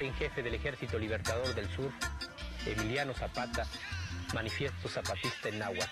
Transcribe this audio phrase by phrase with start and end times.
[0.00, 1.92] En jefe del Ejército Libertador del Sur,
[2.64, 3.66] Emiliano Zapata,
[4.32, 5.90] manifiesto zapatista en náhuatl.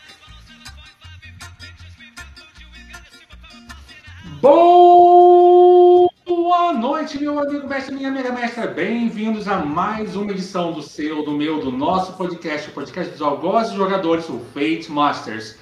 [6.24, 8.66] Boa noite, meu amigo mestre, minha amiga mestra.
[8.66, 13.20] Bem-vindos a mais uma edição do seu, do meu, do nosso podcast, o podcast dos
[13.20, 15.58] algozes jogadores, o Fate Masters.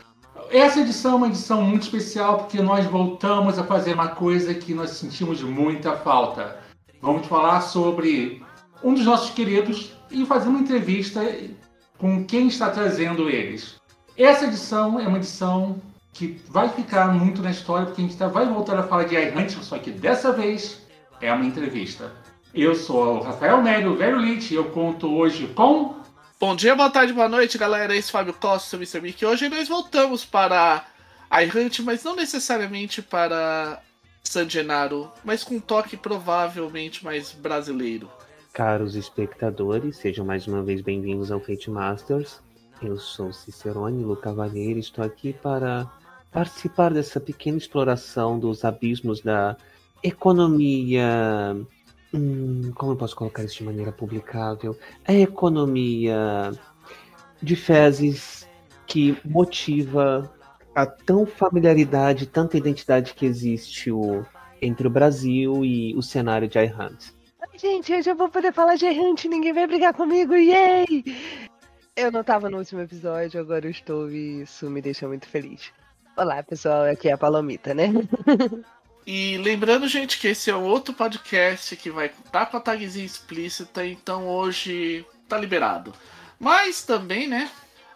[0.51, 4.73] Essa edição é uma edição muito especial porque nós voltamos a fazer uma coisa que
[4.73, 6.65] nós sentimos muita falta.
[7.01, 8.43] Vamos falar sobre
[8.83, 11.21] um dos nossos queridos e fazer uma entrevista
[11.99, 13.77] com quem está trazendo eles.
[14.17, 15.81] Essa edição é uma edição
[16.13, 19.15] que vai ficar muito na história, porque a gente tá, vai voltar a falar de
[19.15, 20.81] iHunt, só que dessa vez
[21.21, 22.13] é uma entrevista.
[22.55, 25.97] Eu sou o Rafael Nélio, Velho Lit, e eu conto hoje com.
[26.41, 27.95] Bom dia, boa tarde, boa noite, galera.
[27.95, 29.01] Esse é Fábio Costa, Mr.
[29.01, 29.27] Mickey.
[29.27, 30.87] Hoje nós voltamos para
[31.31, 33.83] iHunt, mas não necessariamente para
[34.27, 38.11] San Genaro, mas com um toque provavelmente mais brasileiro.
[38.53, 42.41] Caros espectadores, sejam mais uma vez bem-vindos ao Fate Masters.
[42.83, 45.91] Eu sou Cicerone Lu Cavalheiro e estou aqui para
[46.33, 49.57] participar dessa pequena exploração dos abismos da
[50.03, 51.57] economia.
[52.13, 54.77] Hum, como eu posso colocar isso de maneira publicável?
[55.07, 56.53] A economia
[57.43, 58.47] de fezes
[58.87, 60.31] que motiva
[60.77, 64.27] a tão familiaridade, tanta identidade que existe o,
[64.61, 67.15] entre o Brasil e o cenário de iHunt.
[67.57, 71.03] Gente, hoje eu vou poder falar de iHunt, ninguém vai brigar comigo, yay!
[71.97, 75.73] Eu não tava no último episódio, agora eu estou e isso me deixa muito feliz.
[76.15, 77.87] Olá, pessoal, aqui é a Palomita, né?
[79.09, 83.07] E lembrando, gente, que esse é um outro podcast que vai estar com a tagzinha
[83.07, 85.93] explícita, então hoje tá liberado.
[86.41, 87.49] Mas também, né,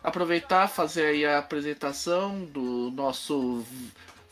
[0.02, 3.64] aproveitar, fazer aí a apresentação do nosso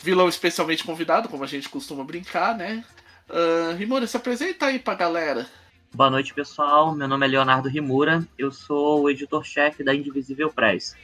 [0.01, 2.85] vilão especialmente convidado, como a gente costuma brincar, né?
[3.29, 5.47] Uh, Rimura, se apresenta aí pra galera.
[5.95, 6.95] Boa noite, pessoal.
[6.95, 8.27] Meu nome é Leonardo Rimura.
[8.39, 10.95] Eu sou o editor-chefe da Indivisível Press.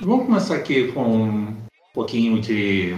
[0.00, 2.94] Vamos começar aqui com um pouquinho de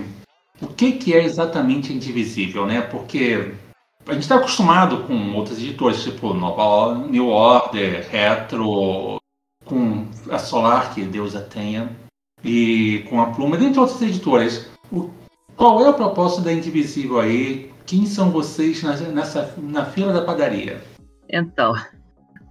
[0.61, 2.81] o que, que é exatamente Indivisível, né?
[2.81, 3.53] Porque
[4.07, 9.19] a gente está acostumado com outras editoras, tipo Nova, New Order, Retro,
[9.65, 11.91] com a Solar, que Deus a tenha,
[12.45, 14.71] e com a Pluma, dentre outras editoras.
[14.93, 15.11] O,
[15.57, 17.73] qual é o propósito da Indivisível aí?
[17.85, 20.83] Quem são vocês nessa, na fila da padaria?
[21.29, 21.75] Então,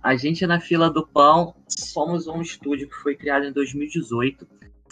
[0.04, 4.46] a gente na fila do pão somos um estúdio que foi criado em 2018,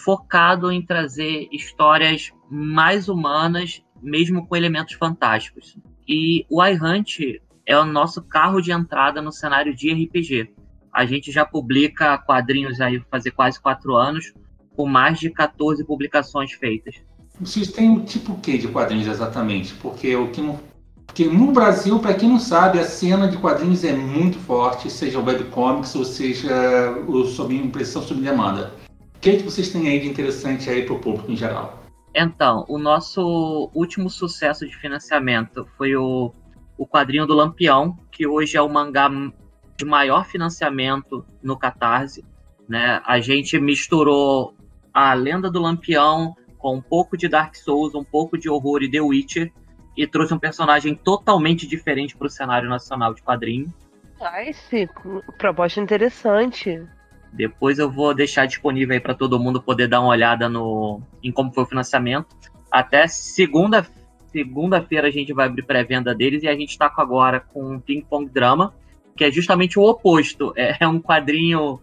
[0.04, 5.78] focado em trazer histórias mais humanas, mesmo com elementos fantásticos.
[6.06, 10.52] E o iHunt é o nosso carro de entrada no cenário de RPG.
[10.92, 14.34] A gente já publica quadrinhos aí fazer quase quatro anos,
[14.76, 16.96] com mais de 14 publicações feitas.
[17.40, 19.72] Vocês têm tipo o que de quadrinhos exatamente?
[19.74, 20.42] Porque o que
[21.06, 25.20] porque no Brasil, para quem não sabe, a cena de quadrinhos é muito forte, seja
[25.20, 28.72] webcomics ou seja o sob impressão sob demanda.
[29.24, 31.82] O que, é que vocês têm aí de interessante aí para o público em geral?
[32.14, 36.30] Então, o nosso último sucesso de financiamento foi o,
[36.76, 39.08] o quadrinho do Lampião, que hoje é o mangá
[39.78, 42.22] de maior financiamento no Catarse.
[42.68, 43.00] Né?
[43.02, 44.54] A gente misturou
[44.92, 48.90] a lenda do Lampião com um pouco de Dark Souls, um pouco de horror e
[48.90, 49.50] The Witcher,
[49.96, 53.72] e trouxe um personagem totalmente diferente para o cenário nacional de quadrinho.
[54.20, 54.86] Nice,
[55.38, 56.86] proposta interessante.
[57.34, 61.32] Depois eu vou deixar disponível aí para todo mundo poder dar uma olhada no em
[61.32, 62.28] como foi o financiamento.
[62.70, 63.84] Até segunda
[64.28, 68.02] segunda-feira a gente vai abrir pré-venda deles e a gente está agora com um Ping
[68.02, 68.74] Pong Drama,
[69.16, 70.52] que é justamente o oposto.
[70.56, 71.80] É, é um quadrinho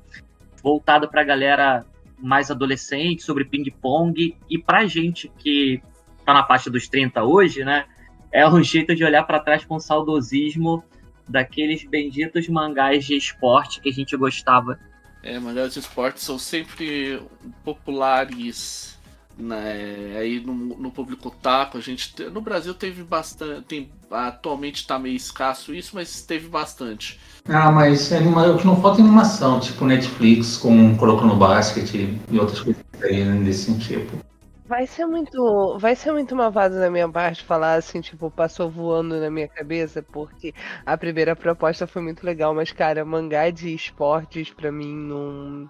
[0.64, 1.86] voltado para a galera
[2.18, 5.82] mais adolescente sobre ping-pong e para gente que
[6.20, 7.86] está na faixa dos 30 hoje, né?
[8.32, 10.84] É um jeito de olhar para trás com saudosismo
[11.28, 14.78] daqueles benditos mangás de esporte que a gente gostava
[15.24, 15.82] é, mangás de
[16.18, 17.22] são sempre
[17.64, 19.00] populares
[19.38, 21.78] né, aí no, no público taco.
[21.78, 27.20] A gente no Brasil teve bastante, tem, atualmente está meio escasso isso, mas teve bastante.
[27.48, 32.40] Ah, mas anima, o que não falta é animação, tipo Netflix com colocando basquete e
[32.40, 34.31] outras coisas aí nesse tipo.
[34.72, 35.78] Vai ser muito.
[35.80, 40.02] Vai ser muito malvado da minha parte falar assim, tipo, passou voando na minha cabeça,
[40.02, 40.54] porque
[40.86, 45.70] a primeira proposta foi muito legal, mas, cara, mangá de esportes pra mim não.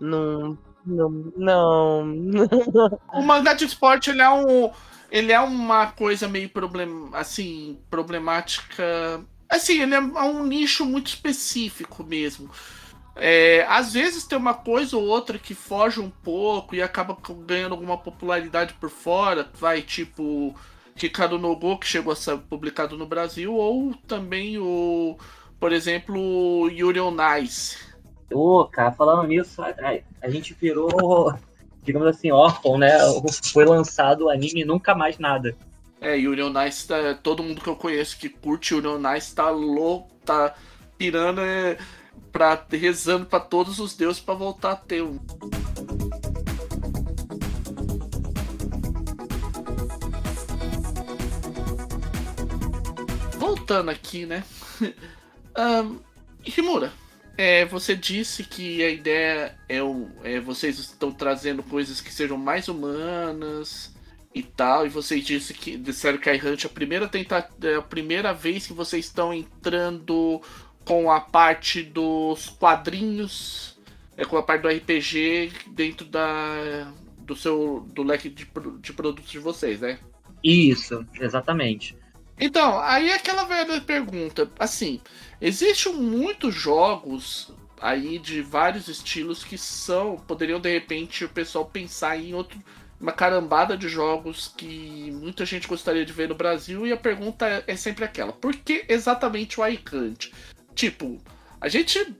[0.00, 0.58] Não.
[0.84, 1.08] Não.
[1.36, 3.00] não.
[3.14, 4.72] o mangá de esporte, ele é um.
[5.08, 9.24] Ele é uma coisa meio problem, assim, problemática.
[9.48, 12.50] Assim, ele é um nicho muito específico mesmo.
[13.14, 17.16] É, às vezes tem uma coisa ou outra que foge um pouco e acaba
[17.46, 20.54] ganhando alguma popularidade por fora, vai tipo
[20.94, 25.16] Ricardo Nogô, que chegou a ser publicado no Brasil, ou também o,
[25.58, 27.78] por exemplo, Yuri on Ice.
[28.32, 29.74] Ô, cara, falando nisso, a,
[30.22, 31.34] a gente virou,
[31.82, 32.98] digamos assim, órfão, né?
[33.52, 35.54] Foi lançado o anime e nunca mais nada.
[36.00, 39.34] É, Yuri on Ice, tá, todo mundo que eu conheço que curte Yuri on Ice
[39.34, 40.54] tá louco, tá
[40.98, 41.78] pirando, é,
[42.32, 45.18] pra, rezando para todos os deuses para voltar a ter um.
[53.38, 54.42] Voltando aqui, né?
[55.84, 55.98] um,
[56.44, 56.92] Himura,
[57.36, 62.36] é, você disse que a ideia é, o, é vocês estão trazendo coisas que sejam
[62.36, 63.92] mais humanas
[64.34, 67.74] e tal, e vocês disse que disseram que a Hunt é a primeira tenta, é
[67.74, 70.40] a primeira vez que vocês estão entrando
[70.84, 73.78] com a parte dos quadrinhos,
[74.16, 78.46] é com a parte do RPG dentro da do seu do leque de,
[78.80, 79.98] de produtos de vocês, né?
[80.42, 81.96] Isso, exatamente.
[82.38, 85.00] Então, aí é aquela velha pergunta, assim,
[85.40, 92.16] existem muitos jogos aí de vários estilos que são, poderiam de repente o pessoal pensar
[92.18, 92.58] em outro
[93.02, 97.64] uma carambada de jogos que muita gente gostaria de ver no Brasil e a pergunta
[97.66, 100.32] é sempre aquela: por que exatamente o iCant?
[100.74, 101.20] Tipo,
[101.60, 102.14] a gente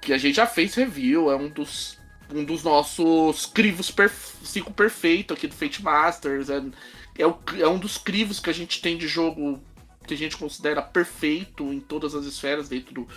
[0.00, 1.98] que a gente já fez review, é um dos
[2.32, 6.62] um dos nossos crivos perf cinco perfeito aqui do Fate Masters, é,
[7.18, 9.60] é, o, é um dos crivos que a gente tem de jogo
[10.06, 13.08] que a gente considera perfeito em todas as esferas dentro do,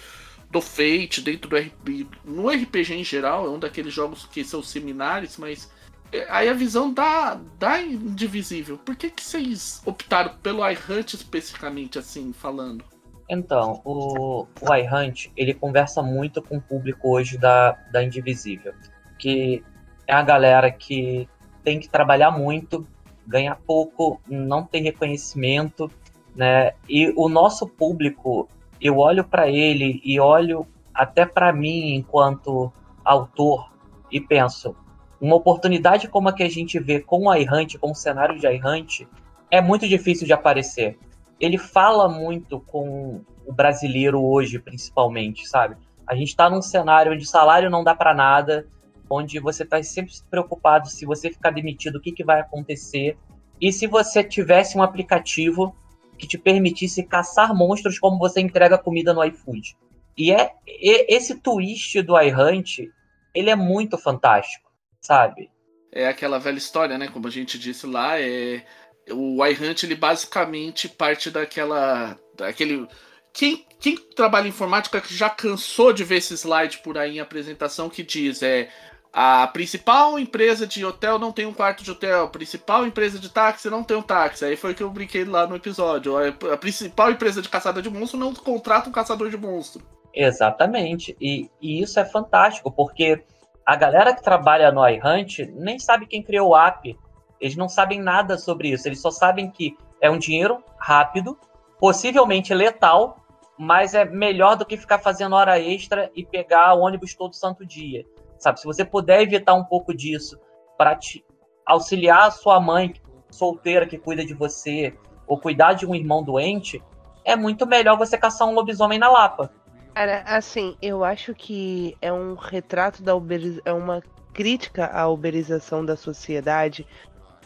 [0.50, 4.62] do Fate, dentro do RPG, no RPG em geral, é um daqueles jogos que são
[4.62, 5.70] similares, mas
[6.12, 8.78] é, aí a visão da, da Indivisível.
[8.78, 12.84] Por que, que vocês optaram pelo iHunt especificamente, assim, falando?
[13.34, 18.74] Então, o, o iHunt, ele conversa muito com o público hoje da, da Indivisível,
[19.18, 19.64] que
[20.06, 21.30] é a galera que
[21.64, 22.86] tem que trabalhar muito,
[23.26, 25.90] ganha pouco, não tem reconhecimento,
[26.36, 26.74] né?
[26.90, 28.50] E o nosso público,
[28.82, 32.70] eu olho para ele e olho até para mim enquanto
[33.02, 33.72] autor
[34.12, 34.76] e penso,
[35.22, 38.46] uma oportunidade como a que a gente vê com o iHunt, com o cenário de
[38.46, 39.08] iHunt,
[39.50, 41.00] é muito difícil de aparecer
[41.42, 45.76] ele fala muito com o brasileiro hoje, principalmente, sabe?
[46.06, 48.68] A gente está num cenário onde salário não dá para nada,
[49.10, 53.18] onde você está sempre preocupado se você ficar demitido, o que, que vai acontecer.
[53.60, 55.76] E se você tivesse um aplicativo
[56.18, 59.76] que te permitisse caçar monstros como você entrega comida no iFood.
[60.16, 62.88] E é e, esse twist do iHunt,
[63.34, 65.50] ele é muito fantástico, sabe?
[65.92, 67.08] É aquela velha história, né?
[67.08, 68.64] Como a gente disse lá, é
[69.12, 72.88] o iHunt ele basicamente parte daquela daquele
[73.34, 77.90] quem, quem trabalha em informática já cansou de ver esse slide por aí em apresentação
[77.90, 78.70] que diz é
[79.14, 83.30] a principal empresa de hotel não tem um quarto de hotel, a principal empresa de
[83.30, 84.46] táxi não tem um táxi.
[84.46, 86.14] Aí foi que eu brinquei lá no episódio.
[86.18, 89.84] A principal empresa de caçada de monstro não contrata um caçador de monstro.
[90.14, 91.16] Exatamente.
[91.20, 93.22] E, e isso é fantástico, porque
[93.66, 96.98] a galera que trabalha no iHunt nem sabe quem criou o app
[97.42, 98.88] eles não sabem nada sobre isso.
[98.88, 101.38] Eles só sabem que é um dinheiro rápido,
[101.80, 103.18] possivelmente letal,
[103.58, 107.66] mas é melhor do que ficar fazendo hora extra e pegar o ônibus todo santo
[107.66, 108.06] dia.
[108.38, 108.60] Sabe?
[108.60, 110.40] Se você puder evitar um pouco disso
[110.78, 111.26] para te
[111.66, 112.94] auxiliar a sua mãe
[113.30, 114.96] solteira que cuida de você
[115.28, 116.82] ou cuidar de um irmão doente,
[117.26, 119.52] é muito melhor você caçar um lobisomem na Lapa.
[119.94, 124.02] Cara, assim, eu acho que é um retrato da uberização, é uma
[124.34, 126.88] crítica à uberização da sociedade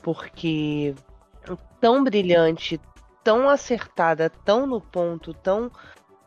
[0.05, 0.93] porque
[1.81, 2.79] tão brilhante,
[3.23, 5.71] tão acertada, tão no ponto, tão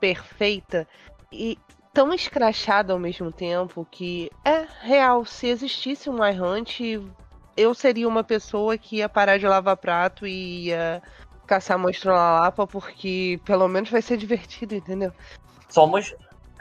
[0.00, 0.84] perfeita
[1.30, 1.56] e
[1.94, 5.24] tão escrachada ao mesmo tempo que é real.
[5.24, 6.80] Se existisse um iHunt,
[7.56, 11.00] eu seria uma pessoa que ia parar de lavar prato e ia
[11.46, 15.12] caçar monstro na Lapa, porque pelo menos vai ser divertido, entendeu?
[15.68, 16.16] Somos,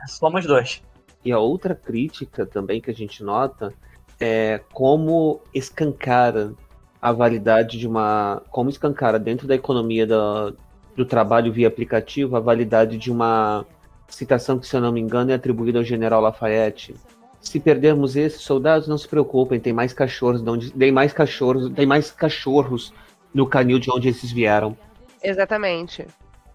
[0.07, 0.83] somos dois.
[1.25, 3.73] E a outra crítica também que a gente nota
[4.19, 6.53] é como escancara
[7.01, 8.41] a validade de uma.
[8.49, 10.55] Como escancara dentro da economia do,
[10.95, 13.65] do trabalho via aplicativo a validade de uma
[14.07, 16.95] citação que, se eu não me engano, é atribuída ao general Lafayette.
[17.39, 21.71] Se perdermos esses soldados, não se preocupem, tem mais cachorros, de onde, tem mais cachorros,
[21.73, 22.93] tem mais cachorros
[23.33, 24.77] no canil de onde esses vieram.
[25.23, 26.05] Exatamente.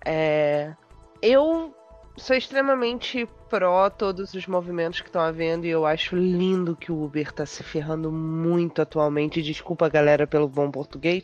[0.05, 0.73] É...
[1.21, 1.73] Eu
[2.17, 7.05] sou extremamente pró todos os movimentos que estão havendo e eu acho lindo que o
[7.05, 9.43] Uber tá se ferrando muito atualmente.
[9.43, 11.23] Desculpa, galera, pelo bom português,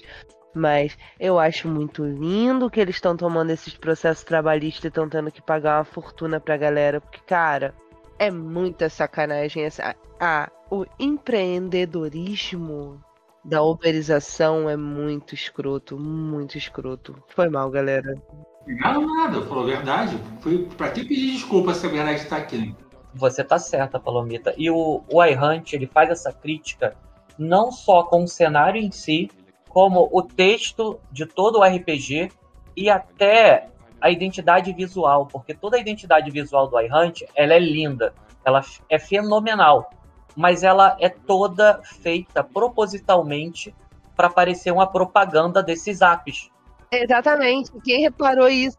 [0.54, 5.32] mas eu acho muito lindo que eles estão tomando esses processos trabalhistas e estão tendo
[5.32, 7.74] que pagar uma fortuna pra galera, porque, cara,
[8.18, 9.64] é muita sacanagem.
[9.64, 13.02] Essa, ah, o empreendedorismo
[13.42, 17.16] da uberização é muito escroto, muito escroto.
[17.28, 18.22] Foi mal, galera.
[18.68, 20.18] Não, nada, falou a verdade.
[20.40, 22.74] Foi pra que pedir desculpa se a verdade está aqui?
[23.14, 24.54] Você tá certa, Palomita.
[24.58, 26.94] E o, o iHunt, ele faz essa crítica
[27.38, 29.30] não só com o cenário em si,
[29.68, 32.30] como o texto de todo o RPG
[32.76, 33.68] e até
[34.00, 38.12] a identidade visual, porque toda a identidade visual do iHunt, ela é linda,
[38.44, 39.90] ela é fenomenal,
[40.36, 43.74] mas ela é toda feita propositalmente
[44.16, 46.50] para parecer uma propaganda desses apps.
[46.90, 48.78] Exatamente, quem reparou isso?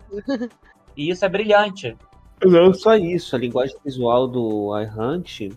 [0.97, 1.95] E isso é brilhante.
[2.43, 5.49] Não só isso, a linguagem visual do iHunt,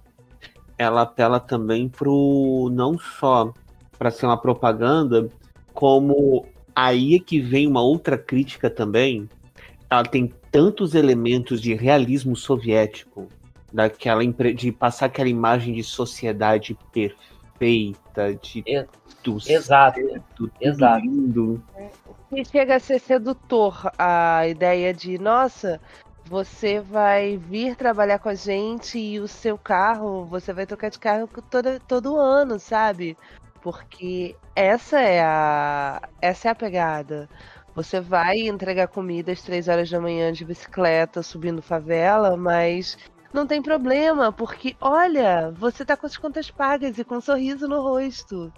[0.77, 3.53] ela apela também pro não só
[3.99, 5.29] para ser uma propaganda,
[5.73, 6.45] como
[6.75, 9.29] aí é que vem uma outra crítica também.
[9.89, 13.29] Ela tem tantos elementos de realismo soviético,
[13.73, 18.65] daquela de passar aquela imagem de sociedade perfeita, de
[19.23, 21.07] tudo Exato, certo, tudo exato.
[21.07, 21.63] lindo.
[22.35, 25.81] E chega a ser sedutor a ideia de, nossa,
[26.25, 30.99] você vai vir trabalhar com a gente e o seu carro, você vai trocar de
[30.99, 33.17] carro todo, todo ano, sabe?
[33.61, 37.29] Porque essa é a essa é a pegada.
[37.75, 42.97] Você vai entregar comida às três horas da manhã de bicicleta subindo favela, mas
[43.33, 47.69] não tem problema, porque olha, você tá com as contas pagas e com um sorriso
[47.69, 48.53] no rosto.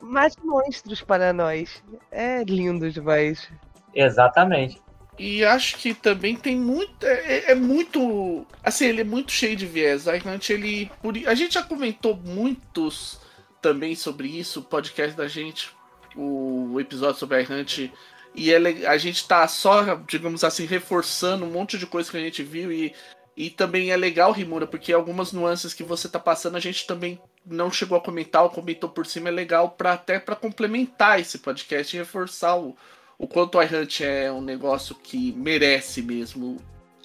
[0.00, 1.82] Mais monstros para nós.
[2.10, 3.50] É lindo demais.
[3.94, 4.80] Exatamente.
[5.18, 7.06] E acho que também tem muito.
[7.06, 8.46] É, é muito.
[8.62, 10.08] Assim, ele é muito cheio de viés.
[10.08, 10.90] A Ignite, ele.
[11.00, 13.20] por- a gente já comentou muitos
[13.62, 15.70] também sobre isso, o podcast da gente,
[16.16, 17.92] o episódio sobre a Errante.
[18.34, 22.16] E é le- a gente tá só, digamos assim, reforçando um monte de coisa que
[22.16, 22.72] a gente viu.
[22.72, 22.92] E,
[23.36, 27.20] e também é legal, Rimura, porque algumas nuances que você tá passando a gente também
[27.46, 29.28] não chegou a comentar ou comentou por cima.
[29.28, 32.76] É legal para até para complementar esse podcast e reforçar o,
[33.18, 36.56] o quanto o iHunt é um negócio que merece mesmo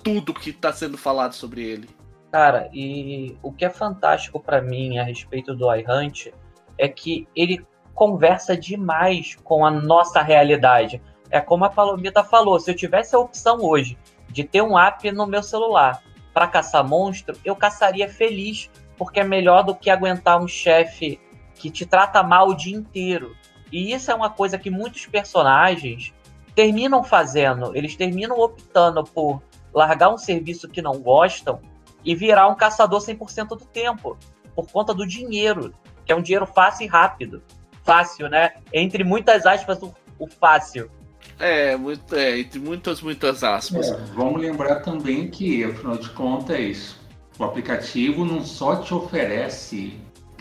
[0.03, 1.89] tudo que tá sendo falado sobre ele.
[2.31, 6.31] Cara, e o que é fantástico pra mim a respeito do iHunt
[6.77, 11.01] é que ele conversa demais com a nossa realidade.
[11.29, 13.97] É como a Palomita falou, se eu tivesse a opção hoje
[14.29, 16.01] de ter um app no meu celular
[16.33, 21.17] para caçar monstro, eu caçaria feliz, porque é melhor do que aguentar um chefe
[21.55, 23.33] que te trata mal o dia inteiro.
[23.71, 26.13] E isso é uma coisa que muitos personagens
[26.53, 29.41] terminam fazendo, eles terminam optando por
[29.73, 31.61] largar um serviço que não gostam
[32.03, 34.17] e virar um caçador 100% do tempo,
[34.53, 35.73] por conta do dinheiro,
[36.05, 37.41] que é um dinheiro fácil e rápido.
[37.83, 38.53] Fácil, né?
[38.73, 40.91] Entre muitas aspas, o, o fácil.
[41.39, 43.89] É, muito, é, entre muitas, muitas aspas.
[43.89, 46.98] É, vamos lembrar também que, afinal de contas,
[47.39, 49.93] o aplicativo não só te oferece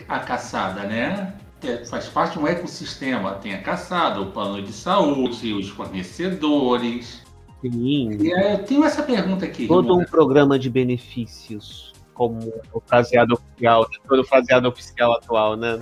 [0.07, 1.33] a caçada, né?
[1.63, 3.31] É, faz parte de um ecossistema.
[3.35, 7.23] Tem a caçada, o plano de saúde, os fornecedores.
[7.61, 9.67] Sim, E é, eu tenho essa pergunta aqui.
[9.67, 10.07] todo um Rimura.
[10.07, 12.37] programa de benefícios, como
[12.73, 15.79] o fraseado oficial, todo o fraseado oficial atual, né?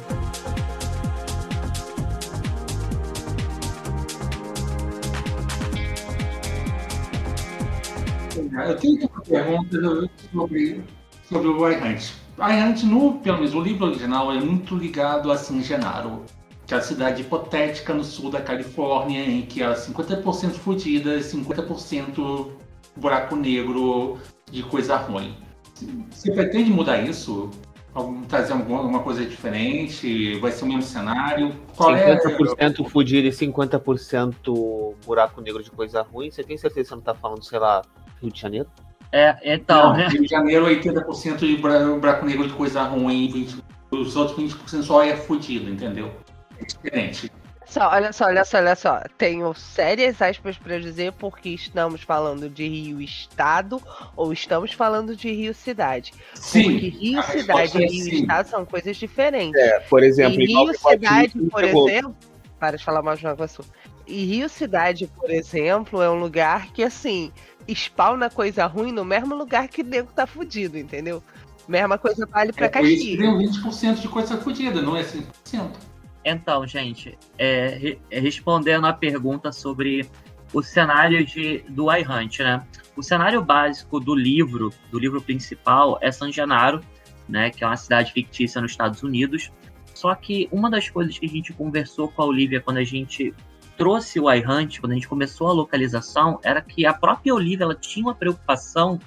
[8.35, 10.83] Eu tenho uma pergunta sobre,
[11.29, 12.13] sobre o iHunt.
[12.37, 16.23] iHunt, no, pelo menos o livro original, é muito ligado a San Genaro,
[16.65, 21.19] que é a cidade hipotética no sul da Califórnia, em que é 50% fodida e
[21.19, 22.47] 50%
[22.95, 24.17] buraco negro
[24.51, 25.35] de coisa ruim.
[26.09, 27.51] Você pretende mudar isso?
[28.27, 30.37] Trazer alguma alguma coisa diferente?
[30.39, 31.55] Vai ser o mesmo cenário?
[31.75, 36.29] Qual é 50% fudido e 50% buraco negro de coisa ruim.
[36.29, 37.81] Você tem certeza que você não tá falando, sei lá,
[38.21, 38.69] Rio de Janeiro?
[39.11, 40.07] É, então, Não, né?
[40.09, 45.03] Rio de Janeiro, 80% de buraco negro de coisa ruim, 20, os outros 20% só
[45.03, 46.11] é fudido, entendeu?
[46.59, 47.31] É diferente.
[47.65, 49.01] Só, olha só, olha só, olha só.
[49.17, 53.81] Tenho sérias aspas para dizer porque estamos falando de Rio Estado
[54.15, 56.13] ou estamos falando de Rio Cidade.
[56.33, 58.21] Porque Rio Cidade resposta e é Rio sim.
[58.21, 59.61] Estado são coisas diferentes.
[59.61, 61.89] É, por exemplo, e Rio Cidade, Joaquim por chegou.
[61.89, 62.15] exemplo.
[62.57, 63.63] Para de falar mais Nova Iguaçu.
[64.07, 67.31] E Rio Cidade, por exemplo, é um lugar que, assim,
[67.73, 71.21] spawna coisa ruim no mesmo lugar que o nego tá fudido, entendeu?
[71.67, 73.19] Mesma coisa vale pra É Caxias.
[73.19, 75.69] tem 20% de coisa fudida, não é 100%.
[76.23, 80.09] Então, gente, é, re- é, respondendo a pergunta sobre
[80.53, 82.65] o cenário de, do iHunt, né?
[82.95, 86.81] O cenário básico do livro, do livro principal, é San Genaro,
[87.27, 87.49] né?
[87.49, 89.51] Que é uma cidade fictícia nos Estados Unidos.
[89.93, 93.33] Só que uma das coisas que a gente conversou com a Olivia quando a gente
[93.77, 97.75] trouxe o iHunt, quando a gente começou a localização, era que a própria Olivia ela
[97.75, 98.99] tinha uma preocupação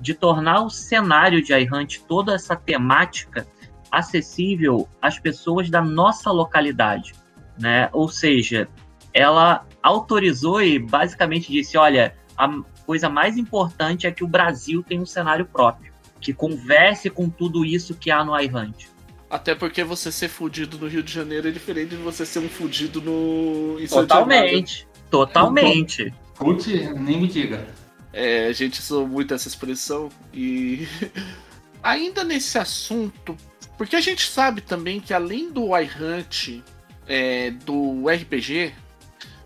[0.00, 3.46] de tornar o cenário de iHunt, toda essa temática,
[3.90, 7.14] acessível às pessoas da nossa localidade,
[7.58, 7.88] né?
[7.92, 8.68] Ou seja,
[9.12, 12.48] ela autorizou e basicamente disse, olha, a
[12.84, 17.64] coisa mais importante é que o Brasil tem um cenário próprio, que converse com tudo
[17.64, 18.88] isso que há no iHunt.
[19.28, 22.48] Até porque você ser fudido no Rio de Janeiro é diferente de você ser um
[22.48, 23.78] fudido no.
[23.80, 24.86] Em totalmente.
[25.10, 26.14] Totalmente.
[26.36, 27.66] Putz, nem me diga.
[28.12, 30.86] É, a gente usou muito essa expressão e.
[31.82, 33.36] Ainda nesse assunto,
[33.78, 36.62] porque a gente sabe também que além do iHunt,
[37.06, 38.72] é, do RPG,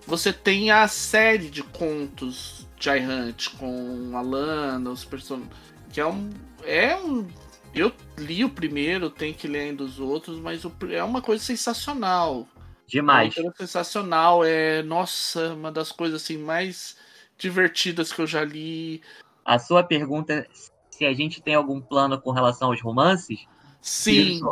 [0.07, 5.53] você tem a série de contos de iHunt com a Lana, os personagens.
[5.93, 6.31] Que é um.
[6.65, 7.27] É um.
[7.75, 12.49] Eu li o primeiro, tem que ler ainda os outros, mas é uma coisa sensacional.
[12.87, 13.37] Demais.
[13.37, 14.45] É uma coisa sensacional.
[14.45, 16.97] É, nossa, uma das coisas assim mais
[17.39, 19.01] divertidas que eu já li.
[19.45, 20.47] A sua pergunta
[20.91, 23.47] se a gente tem algum plano com relação aos romances?
[23.83, 24.43] Sim,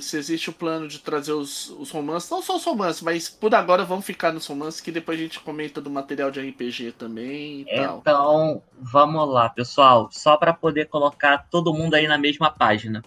[0.00, 3.52] se existe o plano de trazer os, os romances, não só os romances, mas por
[3.54, 7.62] agora vamos ficar nos romances, que depois a gente comenta do material de RPG também.
[7.62, 8.62] então, tal.
[8.80, 13.02] vamos lá, pessoal, só para poder colocar todo mundo aí na mesma página.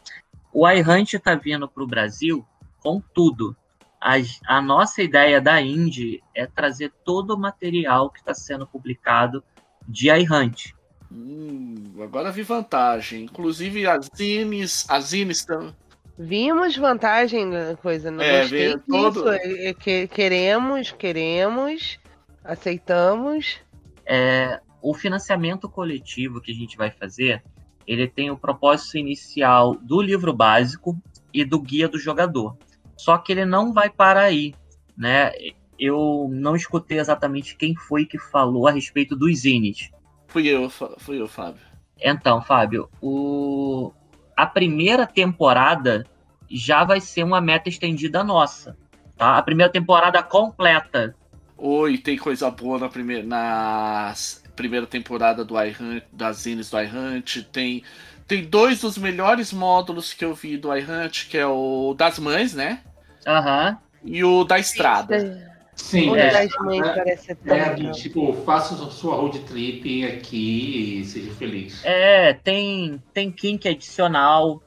[0.51, 2.45] O iHunt está vindo para o Brasil
[2.79, 3.55] com tudo.
[3.99, 9.41] A, a nossa ideia da Indie é trazer todo o material que está sendo publicado
[9.87, 10.74] de iHunt.
[11.15, 13.23] Hum, agora vi vantagem.
[13.23, 15.73] Inclusive as zines, as zines estão.
[16.17, 19.29] Vimos vantagem na coisa, não É, gostei todo- disso.
[19.29, 21.99] É, é que- queremos, queremos,
[22.43, 23.59] aceitamos.
[24.05, 27.43] É, o financiamento coletivo que a gente vai fazer,
[27.87, 30.97] ele tem o propósito inicial do livro básico
[31.33, 32.57] e do guia do jogador.
[32.97, 34.53] Só que ele não vai parar aí,
[34.97, 35.31] né?
[35.77, 39.89] Eu não escutei exatamente quem foi que falou a respeito dos zines.
[40.35, 41.61] Fui eu, fui eu, Fábio.
[41.97, 43.93] Então, Fábio, o...
[44.35, 46.05] a primeira temporada
[46.51, 48.75] já vai ser uma meta estendida nossa,
[49.15, 49.37] tá?
[49.37, 51.15] A primeira temporada completa.
[51.57, 54.13] Oi, tem coisa boa na primeira, na
[54.57, 57.43] primeira temporada do iHunt, das zines do iHunt.
[57.43, 57.81] Tem,
[58.27, 62.53] tem dois dos melhores módulos que eu vi do iHunt, que é o das mães,
[62.53, 62.81] né?
[63.25, 63.77] Aham.
[64.03, 65.54] E o da estrada.
[65.75, 71.05] Sim, é, mães é, parece tão é do tipo, faça sua road trip aqui e
[71.05, 71.83] seja feliz.
[71.83, 74.63] É, tem, tem kink adicional.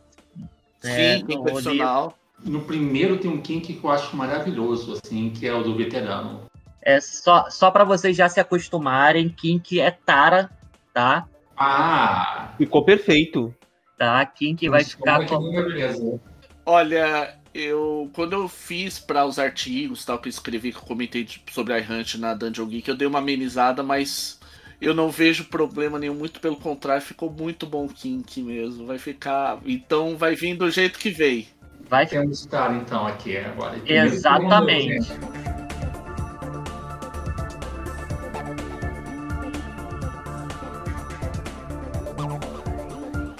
[0.85, 2.15] É, Sim, tem no personal.
[2.45, 6.43] No primeiro tem um kink que eu acho maravilhoso, assim, que é o do veterano.
[6.83, 10.51] É só, só para vocês já se acostumarem, kink é Tara,
[10.95, 11.27] tá?
[11.57, 12.53] Ah!
[12.57, 13.53] Ficou perfeito.
[13.97, 14.25] Tá?
[14.27, 15.61] Kink vai ficar Como com...
[15.73, 16.19] é.
[16.65, 21.25] Olha, eu quando eu fiz para os artigos tal que eu escrevi, que eu comentei
[21.25, 24.39] de- sobre a Hunt na Dungeon Geek, eu dei uma amenizada, mas
[24.81, 28.87] eu não vejo problema nenhum, muito pelo contrário, ficou muito bom o Kink mesmo.
[28.87, 29.59] Vai ficar.
[29.67, 31.47] Então vai vir do jeito que veio.
[31.89, 33.81] Vai Temos Tara, então, aqui agora.
[33.87, 35.09] Exatamente.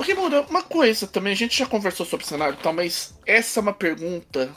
[0.09, 3.15] Porque, Moura, uma coisa também, a gente já conversou sobre o cenário e tal, mas
[3.27, 4.51] essa é uma pergunta.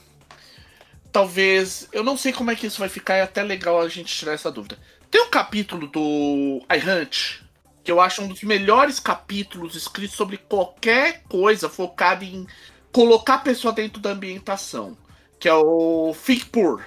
[1.12, 1.90] Talvez.
[1.92, 4.32] Eu não sei como é que isso vai ficar, é até legal a gente tirar
[4.32, 4.80] essa dúvida.
[5.10, 7.42] Tem um capítulo do iHunt
[7.84, 12.48] que eu acho um dos melhores capítulos escritos sobre qualquer coisa focado em
[12.94, 14.98] colocar a pessoa dentro da ambientação.
[15.38, 16.82] Que é o Think Poor.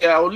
[0.00, 0.28] É, o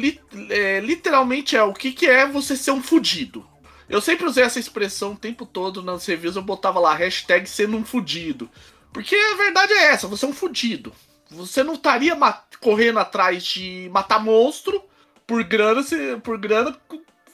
[0.51, 3.45] é, literalmente é o que, que é você ser um fudido.
[3.88, 7.77] Eu sempre usei essa expressão o tempo todo nas reviews, eu botava lá, hashtag sendo
[7.77, 8.49] um fudido.
[8.92, 10.92] Porque a verdade é essa, você é um fudido.
[11.31, 12.16] Você não estaria
[12.61, 14.83] correndo atrás de matar monstro
[15.27, 16.77] por grana, se, por grana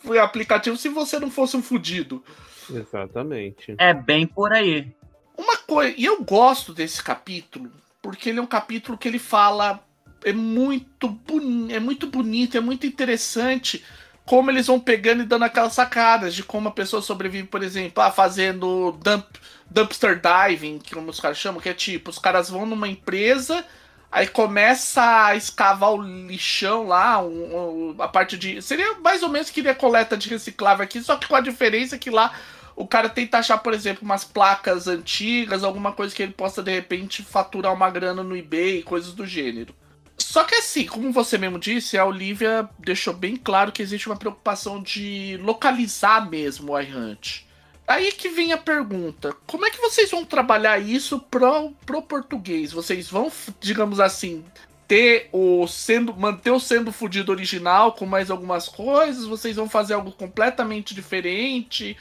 [0.02, 2.22] por aplicativo se você não fosse um fudido.
[2.70, 3.74] Exatamente.
[3.78, 4.94] É bem por aí.
[5.36, 7.70] Uma coisa, e eu gosto desse capítulo,
[8.02, 9.82] porque ele é um capítulo que ele fala
[10.24, 13.84] é muito boni, é muito bonito, é muito interessante
[14.28, 18.02] como eles vão pegando e dando aquelas sacadas de como a pessoa sobrevive, por exemplo,
[18.02, 19.24] ah, fazendo dump,
[19.70, 23.64] dumpster diving, que como os caras chamam, que é tipo, os caras vão numa empresa,
[24.12, 28.60] aí começa a escavar o lixão lá, um- um- a parte de.
[28.60, 31.96] Seria mais ou menos que a coleta de reciclável aqui, só que com a diferença
[31.96, 32.30] que lá
[32.76, 36.70] o cara tenta achar, por exemplo, umas placas antigas, alguma coisa que ele possa de
[36.72, 39.74] repente faturar uma grana no eBay, coisas do gênero.
[40.18, 44.16] Só que assim, como você mesmo disse, a Olivia deixou bem claro que existe uma
[44.16, 47.46] preocupação de localizar mesmo o iHunt.
[47.86, 52.72] Aí que vem a pergunta: como é que vocês vão trabalhar isso pro, pro português?
[52.72, 54.44] Vocês vão, digamos assim,
[54.86, 59.24] ter o sendo manter o sendo fudido original com mais algumas coisas?
[59.24, 61.96] Vocês vão fazer algo completamente diferente?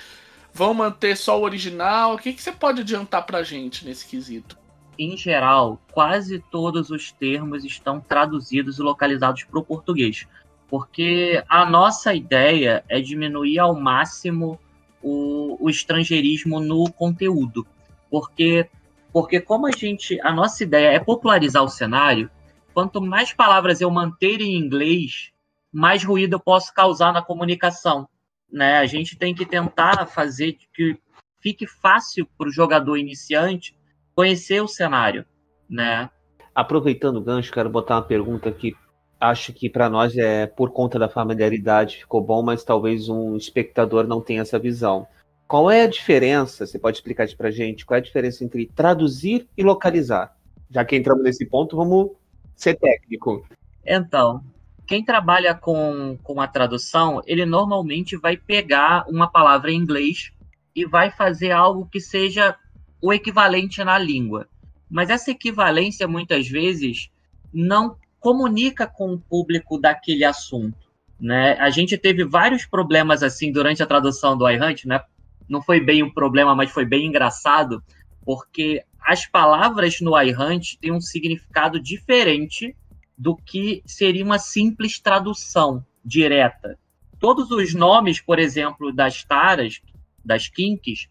[0.54, 2.16] Vão manter só o original?
[2.16, 4.58] O que, que você pode adiantar pra gente nesse quesito?
[4.98, 10.28] Em geral, quase todos os termos estão traduzidos e localizados para o português.
[10.68, 14.60] Porque a nossa ideia é diminuir ao máximo
[15.02, 17.66] o, o estrangeirismo no conteúdo.
[18.10, 18.68] Porque,
[19.14, 20.20] porque como a gente.
[20.22, 22.30] A nossa ideia é popularizar o cenário,
[22.74, 25.32] quanto mais palavras eu manter em inglês,
[25.72, 28.10] mais ruído eu posso causar na comunicação.
[28.52, 28.80] Né?
[28.80, 30.98] A gente tem que tentar fazer que
[31.40, 33.77] fique fácil para o jogador iniciante
[34.18, 35.24] conhecer o cenário.
[35.70, 36.10] Né?
[36.56, 38.76] Aproveitando o gancho, quero botar uma pergunta que
[39.20, 44.08] acho que para nós é por conta da familiaridade ficou bom, mas talvez um espectador
[44.08, 45.08] não tenha essa visão.
[45.48, 46.66] Qual é a diferença?
[46.66, 47.86] Você pode explicar isso para gente?
[47.86, 50.36] Qual é a diferença entre traduzir e localizar?
[50.70, 52.12] Já que entramos nesse ponto, vamos
[52.56, 53.46] ser técnico.
[53.86, 54.44] Então,
[54.88, 60.32] quem trabalha com, com a tradução, ele normalmente vai pegar uma palavra em inglês
[60.76, 62.56] e vai fazer algo que seja
[63.02, 64.48] o equivalente na língua.
[64.90, 67.10] Mas essa equivalência, muitas vezes,
[67.54, 70.88] não comunica com o público daquele assunto.
[71.20, 71.54] Né?
[71.54, 75.02] A gente teve vários problemas assim durante a tradução do iHunt, né?
[75.50, 77.82] Não foi bem um problema, mas foi bem engraçado,
[78.24, 82.76] porque as palavras no iHunt têm um significado diferente
[83.18, 86.78] do que seria uma simples tradução direta.
[87.20, 89.82] Todos os nomes, por exemplo, das taras,
[90.24, 91.08] das kinks,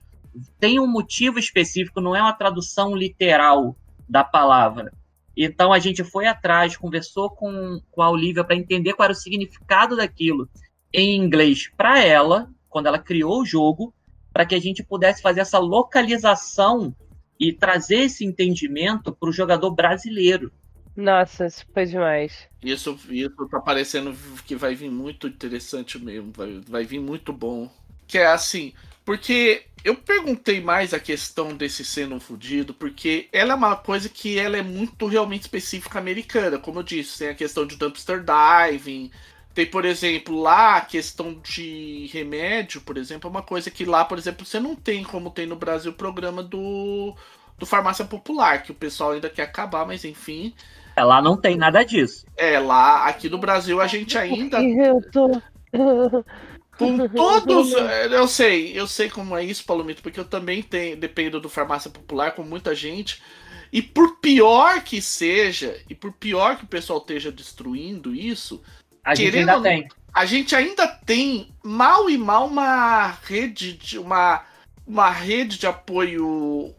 [0.58, 3.76] têm um motivo específico, não é uma tradução literal
[4.08, 4.92] da palavra.
[5.36, 9.16] Então a gente foi atrás, conversou com, com a Olivia para entender qual era o
[9.16, 10.48] significado daquilo
[10.92, 13.92] em inglês para ela, quando ela criou o jogo,
[14.32, 16.94] para que a gente pudesse fazer essa localização
[17.38, 20.50] e trazer esse entendimento para o jogador brasileiro.
[20.96, 22.48] Nossa, isso foi demais.
[22.62, 27.70] Isso, isso tá parecendo que vai vir muito interessante mesmo, vai, vai vir muito bom.
[28.06, 28.72] Que é assim,
[29.06, 34.36] porque eu perguntei mais a questão desse sendo fudido, porque ela é uma coisa que
[34.36, 36.58] ela é muito realmente específica americana.
[36.58, 39.12] Como eu disse, tem a questão de dumpster diving.
[39.54, 44.04] Tem, por exemplo, lá a questão de remédio, por exemplo, é uma coisa que lá,
[44.04, 47.14] por exemplo, você não tem como tem no Brasil o programa do,
[47.56, 50.52] do farmácia popular, que o pessoal ainda quer acabar, mas enfim.
[50.96, 52.26] É, lá não tem nada disso.
[52.36, 54.60] É, lá, aqui no Brasil a gente ainda.
[54.60, 55.40] Eu tô.
[56.78, 57.72] Com todos.
[57.72, 61.90] Eu sei, eu sei como é isso, Palomito, porque eu também tenho, dependo do farmácia
[61.90, 63.22] popular com muita gente.
[63.72, 68.62] E por pior que seja, e por pior que o pessoal esteja destruindo isso,
[69.04, 69.88] a gente ainda tem.
[70.14, 74.42] A gente ainda tem mal e mal uma rede de uma,
[74.86, 76.74] uma rede de apoio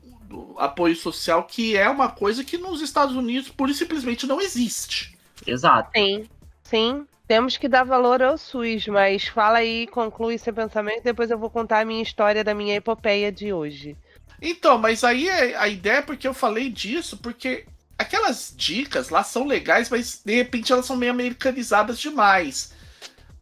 [0.58, 5.18] apoio social que é uma coisa que nos Estados Unidos pura e simplesmente não existe.
[5.46, 5.92] Exato.
[5.96, 6.28] Sim,
[6.64, 7.08] sim.
[7.28, 11.50] Temos que dar valor ao SUS, mas fala aí, conclui seu pensamento, depois eu vou
[11.50, 13.98] contar a minha história da minha epopeia de hoje.
[14.42, 17.66] Então, mas aí é, a ideia é porque eu falei disso, porque
[17.98, 22.74] aquelas dicas lá são legais, mas de repente elas são meio americanizadas demais.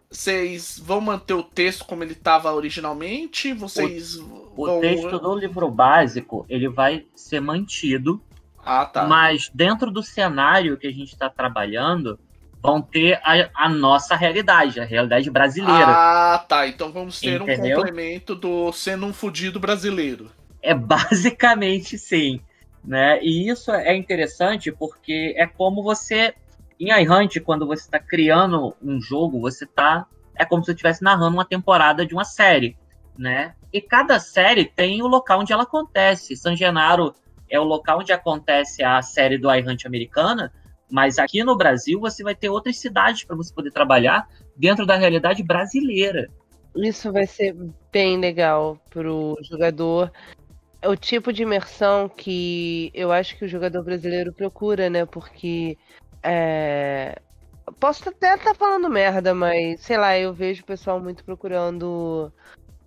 [0.10, 3.54] Vocês vão manter o texto como ele estava originalmente?
[3.54, 4.78] Vocês o, vão...
[4.78, 8.22] o texto do livro básico ele vai ser mantido,
[8.64, 9.06] ah, tá.
[9.06, 12.18] mas dentro do cenário que a gente está trabalhando
[12.66, 15.86] vão ter a, a, nossa realidade, a realidade brasileira.
[15.88, 16.68] Ah, tá.
[16.68, 17.78] Então vamos ter Entendeu?
[17.78, 20.32] um complemento do sendo um fudido brasileiro.
[20.62, 22.42] É basicamente sim.
[22.84, 23.20] Né?
[23.22, 26.34] E isso é interessante porque é como você.
[26.78, 30.06] Em iHunt, quando você está criando um jogo, você está.
[30.36, 32.76] É como se você estivesse narrando uma temporada de uma série.
[33.18, 33.54] Né?
[33.72, 36.36] E cada série tem o local onde ela acontece.
[36.36, 37.16] San Genaro
[37.50, 40.52] é o local onde acontece a série do iHunt americana,
[40.90, 44.96] mas aqui no Brasil você vai ter outras cidades para você poder trabalhar dentro da
[44.96, 46.30] realidade brasileira.
[46.76, 47.56] Isso vai ser
[47.92, 50.12] bem legal pro jogador.
[50.82, 55.06] É o tipo de imersão que eu acho que o jogador brasileiro procura, né?
[55.06, 55.78] Porque
[56.22, 57.18] é...
[57.80, 62.32] posso até estar tá falando merda, mas sei lá, eu vejo o pessoal muito procurando.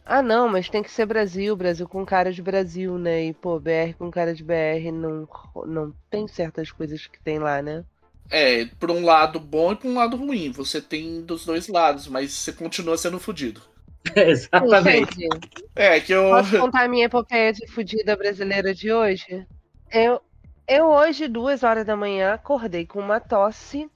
[0.08, 3.26] Ah, não, mas tem que ser Brasil, Brasil com cara de Brasil, né?
[3.26, 5.28] E, pô, BR com cara de BR não,
[5.66, 7.84] não tem certas coisas que tem lá, né?
[8.30, 10.50] É, por um lado bom e por um lado ruim.
[10.52, 13.62] Você tem dos dois lados, mas você continua sendo fudido.
[14.16, 15.14] Exatamente.
[15.20, 16.24] Gente, É, que eu.
[16.28, 19.46] posso contar a minha epopeia de fudida brasileira de hoje?
[19.92, 20.20] Eu,
[20.66, 23.90] eu hoje, duas horas da manhã, acordei com uma tosse.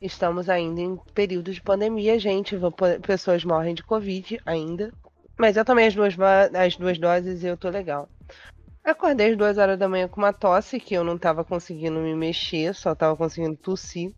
[0.00, 2.56] Estamos ainda em período de pandemia, gente.
[3.06, 4.92] Pessoas morrem de Covid ainda.
[5.38, 6.14] Mas eu tomei as duas,
[6.54, 8.08] as duas doses e eu tô legal.
[8.84, 12.14] Acordei às duas horas da manhã com uma tosse que eu não tava conseguindo me
[12.14, 14.12] mexer, só tava conseguindo tossir.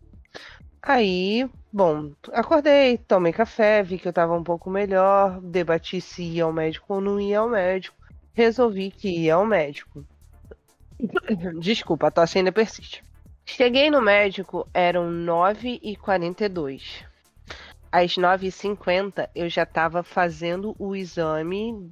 [0.81, 6.43] Aí Bom, acordei, tomei café, vi que eu tava um pouco melhor, debati se ia
[6.43, 7.95] ao médico ou não ia ao médico.
[8.33, 10.03] Resolvi que ia ao médico.
[11.61, 13.03] Desculpa, a tosse ainda persiste.
[13.45, 17.05] Cheguei no médico, eram 9h42.
[17.91, 21.91] Às 9h50 eu já tava fazendo o exame,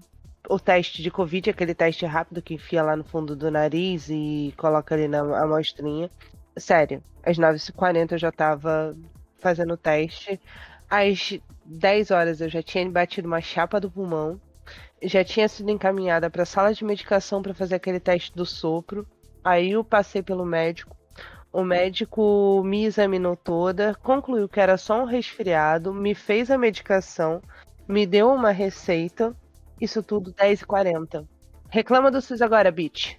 [0.50, 4.54] o teste de Covid, aquele teste rápido que enfia lá no fundo do nariz e
[4.58, 6.10] coloca ali na amostrinha.
[6.58, 8.96] Sério, às 9h40 eu já tava
[9.40, 10.40] fazendo o teste.
[10.90, 14.40] Às 10 horas eu já tinha batido uma chapa do pulmão.
[15.04, 19.08] Já tinha sido encaminhada para a sala de medicação para fazer aquele teste do sopro.
[19.44, 20.97] Aí eu passei pelo médico.
[21.58, 27.42] O médico me examinou toda, concluiu que era só um resfriado, me fez a medicação,
[27.88, 29.36] me deu uma receita.
[29.82, 31.26] Isso tudo 10h40.
[31.68, 33.16] Reclama do SUS agora, bitch.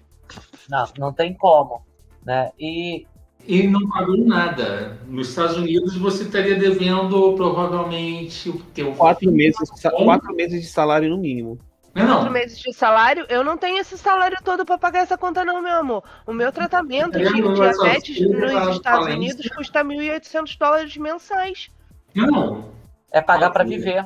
[0.69, 1.81] Não, não tem como.
[2.25, 2.49] Né?
[2.57, 3.05] E
[3.45, 4.97] e não pagou nada.
[5.05, 8.85] Nos Estados Unidos você estaria devendo provavelmente o que?
[8.93, 11.59] Quatro meses, quatro meses de salário no mínimo.
[11.93, 12.05] Não.
[12.05, 13.25] Quatro meses de salário?
[13.29, 16.03] Eu não tenho esse salário todo para pagar essa conta, não, meu amor.
[16.25, 21.69] O meu tratamento de diabetes nos Estados Unidos custa 1.800 dólares mensais.
[22.13, 22.71] Não.
[23.11, 24.05] É pagar para viver.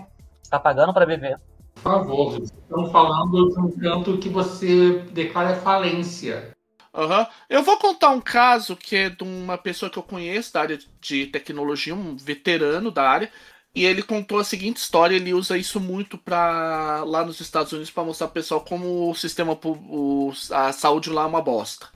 [0.49, 1.39] Tá pagando para viver.
[1.75, 6.53] Por favor, estão falando de um canto que você declara falência.
[6.95, 7.25] Uhum.
[7.49, 10.77] Eu vou contar um caso que é de uma pessoa que eu conheço da área
[11.01, 13.31] de tecnologia, um veterano da área,
[13.75, 15.15] e ele contou a seguinte história.
[15.15, 19.15] Ele usa isso muito para lá nos Estados Unidos para mostrar pro pessoal como o
[19.15, 21.87] sistema, o, a saúde lá é uma bosta.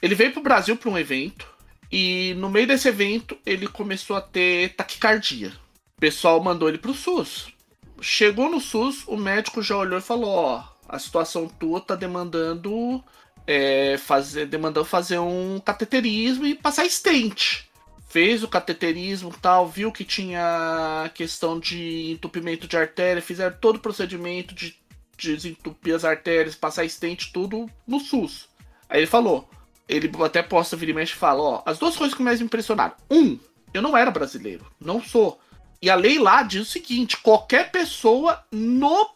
[0.00, 1.46] Ele veio pro Brasil para um evento
[1.92, 5.52] e no meio desse evento ele começou a ter taquicardia.
[5.96, 7.48] O pessoal mandou ele pro SUS.
[8.00, 13.04] Chegou no SUS, o médico já olhou e falou: Ó, a situação tua tá demandando
[13.46, 17.69] é, fazer, demandou fazer um cateterismo e passar stent.
[18.10, 23.80] Fez o cateterismo tal, viu que tinha questão de entupimento de artéria, fizeram todo o
[23.80, 24.76] procedimento de,
[25.16, 28.48] de desentupir as artérias, passar stent, tudo no SUS.
[28.88, 29.48] Aí ele falou,
[29.88, 32.46] ele até posta vir e mexe e fala, ó, as duas coisas que mais me
[32.46, 32.96] impressionaram.
[33.08, 33.38] Um,
[33.72, 35.40] eu não era brasileiro, não sou.
[35.80, 39.08] E a lei lá diz o seguinte: qualquer pessoa no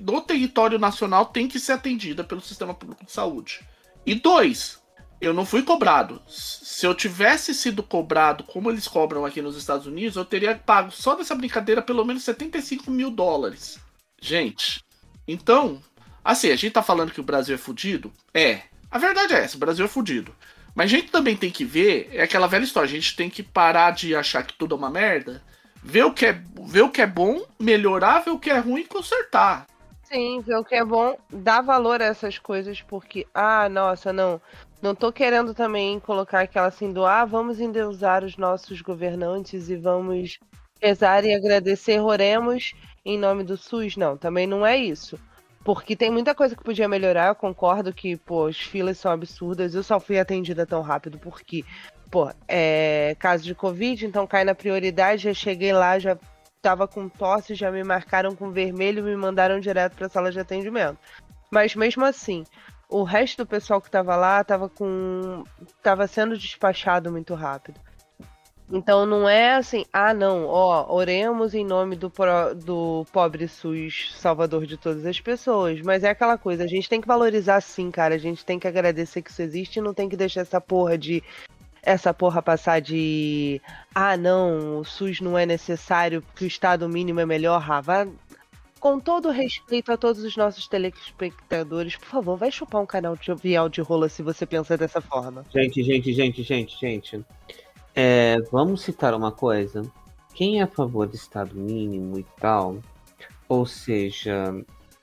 [0.00, 3.60] no território nacional tem que ser atendida pelo sistema público de saúde.
[4.06, 4.80] E dois,
[5.24, 6.20] eu não fui cobrado.
[6.28, 10.90] Se eu tivesse sido cobrado como eles cobram aqui nos Estados Unidos, eu teria pago
[10.90, 13.78] só dessa brincadeira pelo menos 75 mil dólares.
[14.20, 14.84] Gente,
[15.26, 15.80] então,
[16.24, 18.12] assim, a gente tá falando que o Brasil é fudido?
[18.32, 18.62] É.
[18.90, 20.34] A verdade é essa, o Brasil é fudido.
[20.74, 23.42] Mas a gente também tem que ver, é aquela velha história, a gente tem que
[23.42, 25.42] parar de achar que tudo é uma merda,
[25.82, 28.80] ver o que é, ver o que é bom, melhorar, ver o que é ruim
[28.80, 29.66] e consertar.
[30.04, 34.40] Sim, ver o que é bom, dar valor a essas coisas, porque, ah, nossa, não.
[34.84, 39.76] Não tô querendo também colocar aquela assim do, ah, vamos endeusar os nossos governantes e
[39.76, 40.38] vamos
[40.78, 43.96] rezar e agradecer, oremos em nome do SUS.
[43.96, 45.18] Não, também não é isso.
[45.64, 49.74] Porque tem muita coisa que podia melhorar, eu concordo que, pô, as filas são absurdas.
[49.74, 51.64] Eu só fui atendida tão rápido porque,
[52.10, 55.22] pô, é caso de Covid, então cai na prioridade.
[55.22, 56.18] Já cheguei lá, já
[56.60, 60.40] tava com tosse, já me marcaram com vermelho me mandaram direto para a sala de
[60.40, 60.98] atendimento.
[61.50, 62.44] Mas mesmo assim,
[62.94, 65.42] o resto do pessoal que tava lá tava com
[65.82, 67.80] tava sendo despachado muito rápido.
[68.70, 74.14] Então não é assim, ah não, ó, oremos em nome do, pro, do pobre SUS
[74.16, 75.80] salvador de todas as pessoas.
[75.80, 78.14] Mas é aquela coisa, a gente tem que valorizar sim, cara.
[78.14, 80.96] A gente tem que agradecer que isso existe e não tem que deixar essa porra
[80.96, 81.20] de
[81.82, 83.60] essa porra passar de
[83.94, 88.08] ah não, o SUS não é necessário porque o Estado mínimo é melhor, Rava.
[88.84, 93.34] Com todo respeito a todos os nossos telespectadores, por favor, vai chupar um canal de
[93.34, 95.42] vial de rola se você pensa dessa forma.
[95.50, 97.24] Gente, gente, gente, gente, gente.
[97.94, 99.80] É, vamos citar uma coisa.
[100.34, 102.76] Quem é a favor do Estado mínimo e tal,
[103.48, 104.54] ou seja,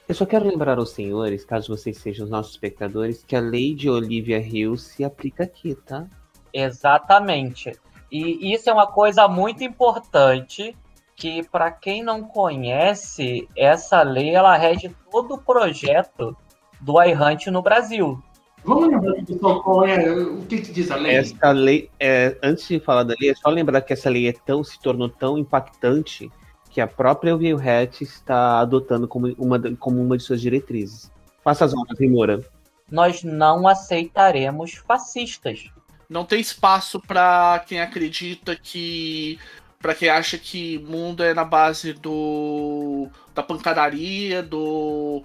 [0.08, 3.74] eu só quero lembrar aos senhores, caso vocês sejam os nossos espectadores, que a lei
[3.74, 6.06] de Olivia Hill se aplica aqui, tá?
[6.54, 7.72] Exatamente.
[8.12, 10.78] E isso é uma coisa muito importante
[11.22, 16.36] que para quem não conhece, essa lei ela rege todo o projeto
[16.80, 18.20] do iHunt no Brasil.
[18.64, 21.16] Vamos lembrar, pessoal, qual é, o que, que, diz a lei?
[21.16, 24.34] Essa lei, é, antes de falar da lei, é só lembrar que essa lei é
[24.34, 26.32] tão, se tornou tão impactante
[26.72, 31.12] que a própria Wilhat está adotando como uma, como uma de suas diretrizes.
[31.44, 32.44] Faça as honras, Rimora.
[32.90, 35.70] Nós não aceitaremos fascistas.
[36.10, 39.40] Não tem espaço para quem acredita que.
[39.82, 43.10] Para quem acha que mundo é na base do.
[43.34, 45.24] da pancadaria, do.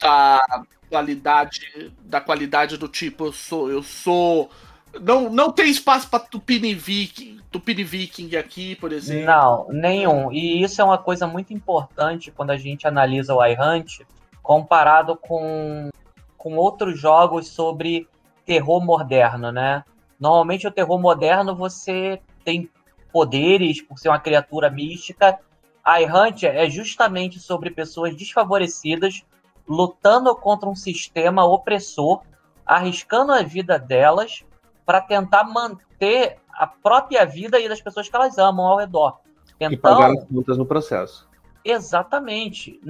[0.00, 1.92] da qualidade.
[2.02, 3.70] da qualidade do tipo, eu sou.
[3.70, 4.50] eu sou
[5.00, 9.26] Não, não tem espaço pra Tupini Viking, Tupini Viking aqui, por exemplo.
[9.26, 10.32] Não, nenhum.
[10.32, 14.00] E isso é uma coisa muito importante quando a gente analisa o iHunt
[14.42, 15.90] comparado com,
[16.36, 18.08] com outros jogos sobre
[18.44, 19.84] terror moderno, né?
[20.18, 22.68] Normalmente o terror moderno você tem
[23.12, 25.38] poderes por ser uma criatura mística.
[25.86, 29.22] iHunt é justamente sobre pessoas desfavorecidas
[29.66, 32.22] lutando contra um sistema opressor,
[32.66, 34.44] arriscando a vida delas
[34.84, 39.18] para tentar manter a própria vida e das pessoas que elas amam ao redor.
[39.56, 41.28] Então, e pagar as contas no processo.
[41.64, 42.80] Exatamente.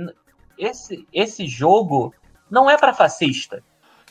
[0.59, 2.15] Esse, esse jogo
[2.51, 3.63] não é para fascista.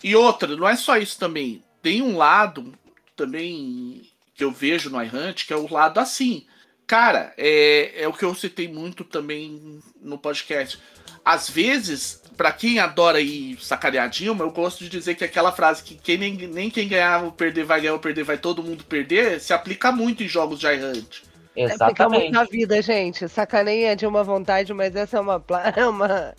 [0.03, 1.63] E outra, não é só isso também.
[1.81, 2.73] Tem um lado
[3.15, 4.10] também
[4.41, 6.47] que eu vejo no iHunt, que é o lado assim.
[6.87, 10.79] Cara, é, é o que eu citei muito também no podcast.
[11.23, 15.83] Às vezes, para quem adora ir sacanear Dilma, eu gosto de dizer que aquela frase
[15.83, 18.83] que quem nem, nem quem ganhar ou perder vai ganhar ou perder vai todo mundo
[18.83, 21.21] perder, se aplica muito em jogos de iHunt.
[21.55, 22.25] Exatamente.
[22.25, 23.29] É na vida, gente.
[23.29, 25.43] Sacaneia de uma vontade, mas essa é uma,
[25.77, 26.33] é uma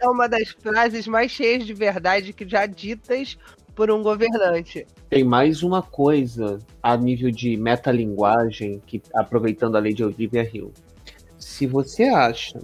[0.00, 3.38] é uma das frases mais cheias de verdade que já ditas
[3.74, 4.86] por um governante.
[5.08, 10.72] Tem mais uma coisa a nível de metalinguagem, que aproveitando a lei de Olivia Hill.
[11.38, 12.60] Se você acha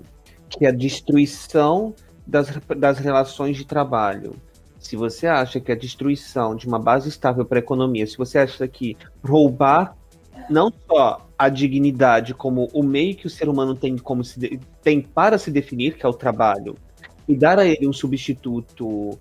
[0.49, 1.95] que a destruição
[2.27, 4.35] das, das relações de trabalho,
[4.79, 8.39] se você acha que a destruição de uma base estável para a economia, se você
[8.39, 9.97] acha que roubar
[10.49, 15.01] não só a dignidade como o meio que o ser humano tem como se tem
[15.01, 16.77] para se definir, que é o trabalho,
[17.29, 19.19] e dar a ele um substituto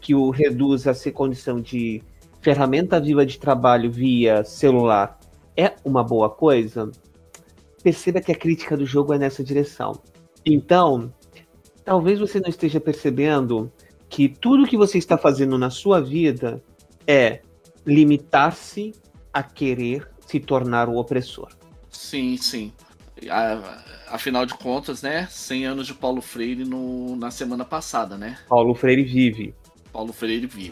[0.00, 2.02] que o reduz a ser condição de
[2.40, 5.18] ferramenta viva de trabalho via celular
[5.56, 6.90] é uma boa coisa,
[7.82, 10.00] perceba que a crítica do jogo é nessa direção.
[10.46, 11.12] Então,
[11.84, 13.72] talvez você não esteja percebendo
[14.08, 16.62] que tudo que você está fazendo na sua vida
[17.06, 17.40] é
[17.84, 18.92] limitar-se
[19.32, 21.48] a querer se tornar o opressor.
[21.90, 22.72] Sim, sim.
[24.06, 25.26] Afinal de contas, né?
[25.28, 28.38] 100 anos de Paulo Freire no, na semana passada, né?
[28.48, 29.54] Paulo Freire vive.
[29.92, 30.70] Paulo Freire vive.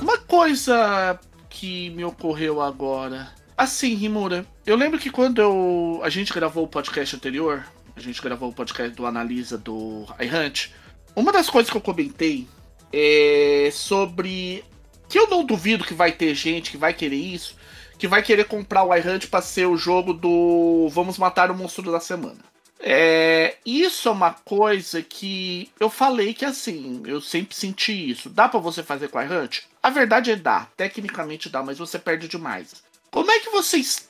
[0.00, 3.32] Uma coisa que me ocorreu agora.
[3.56, 7.64] Assim, Rimura, eu lembro que quando eu, a gente gravou o podcast anterior,
[7.96, 10.72] a gente gravou o podcast do Analisa do iHunt,
[11.14, 12.48] uma das coisas que eu comentei
[12.92, 14.64] é sobre
[15.08, 17.56] que eu não duvido que vai ter gente que vai querer isso,
[17.98, 21.90] que vai querer comprar o iHunt para ser o jogo do Vamos Matar o Monstro
[21.90, 22.38] da Semana.
[22.80, 28.28] É, isso é uma coisa que eu falei que assim, eu sempre senti isso.
[28.28, 29.62] Dá para você fazer com a iHunt?
[29.82, 32.82] A verdade é dá, tecnicamente dá, mas você perde demais.
[33.10, 34.08] Como é que vocês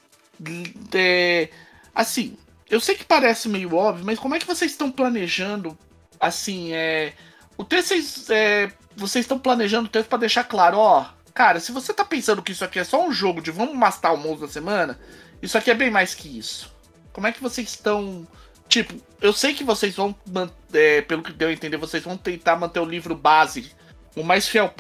[0.92, 1.49] é,
[1.94, 2.37] assim,
[2.68, 5.79] eu sei que parece meio óbvio, mas como é que vocês estão planejando
[6.18, 7.12] assim, é
[7.57, 7.94] o texto
[8.31, 12.42] é, vocês estão planejando o texto para deixar claro, ó, cara, se você tá pensando
[12.42, 14.99] que isso aqui é só um jogo de vamos mastar o monstro da semana,
[15.42, 16.73] isso aqui é bem mais que isso.
[17.12, 18.27] Como é que vocês estão.
[18.68, 20.14] Tipo, eu sei que vocês vão,
[20.73, 23.73] é, pelo que deu a entender, vocês vão tentar manter o livro base
[24.16, 24.73] o mais fiel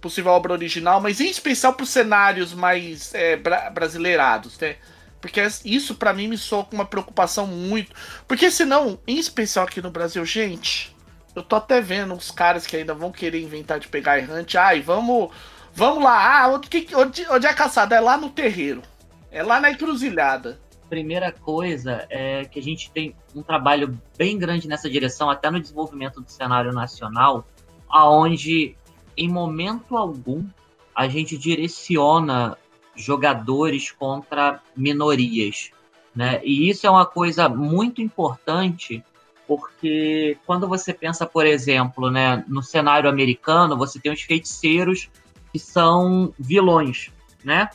[0.00, 4.76] possível à obra original, mas em especial para os cenários mais é, bra brasileirados, né?
[5.20, 7.92] Porque isso para mim me soa com uma preocupação muito.
[8.26, 10.96] Porque senão, em especial aqui no Brasil, gente,
[11.34, 14.56] eu tô até vendo uns caras que ainda vão querer inventar de pegar errante.
[14.56, 15.30] Ai, vamos
[15.78, 17.94] Vamos lá, ah, onde, onde, onde é caçada?
[17.94, 18.82] É lá no terreiro.
[19.30, 20.58] É lá na encruzilhada.
[20.88, 25.60] Primeira coisa é que a gente tem um trabalho bem grande nessa direção, até no
[25.60, 27.46] desenvolvimento do cenário nacional,
[27.88, 28.74] aonde
[29.16, 30.44] em momento algum
[30.92, 32.58] a gente direciona
[32.96, 35.70] jogadores contra minorias,
[36.12, 36.40] né?
[36.42, 39.04] E isso é uma coisa muito importante
[39.46, 45.08] porque quando você pensa, por exemplo, né, no cenário americano, você tem os feiticeiros
[45.52, 47.10] que são vilões,
[47.44, 47.68] né?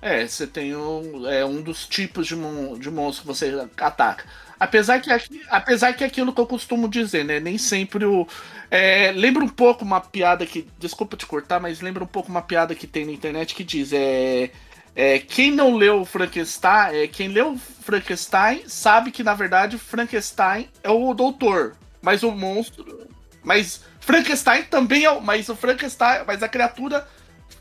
[0.00, 4.24] É, você tem um, é, um dos tipos de, mon de monstro que você ataca.
[4.58, 5.10] Apesar que,
[5.48, 7.38] apesar que é aquilo que eu costumo dizer, né?
[7.38, 8.26] Nem sempre o.
[8.70, 10.68] É, lembra um pouco uma piada que.
[10.78, 13.92] Desculpa te cortar, mas lembra um pouco uma piada que tem na internet que diz:
[13.92, 14.50] é,
[14.96, 16.96] é quem não leu Frankenstein.
[16.96, 21.76] É, quem leu Frankenstein sabe que, na verdade, Frankenstein é o doutor.
[22.02, 23.08] Mas o monstro.
[23.44, 25.20] Mas Frankenstein também é.
[25.20, 26.24] Mas o Frankenstein.
[26.26, 27.06] Mas a criatura.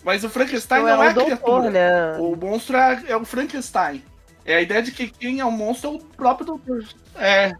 [0.04, 1.70] Mas o Frankenstein não, não é, é a doutor, criatura.
[1.70, 2.18] Né?
[2.20, 4.02] O monstro é, é, o Frankenstein.
[4.45, 6.86] É a ideia de que quem é o monstro é o próprio doutor.
[7.16, 7.54] É.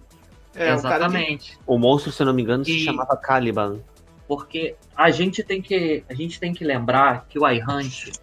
[0.56, 1.58] é Exatamente.
[1.68, 2.66] O, o, monstro, se eu não me engano, e...
[2.66, 3.80] se chamava Caliban.
[4.26, 6.06] Porque a gente tem que.
[6.10, 8.14] A gente tem que lembrar que o iHunt,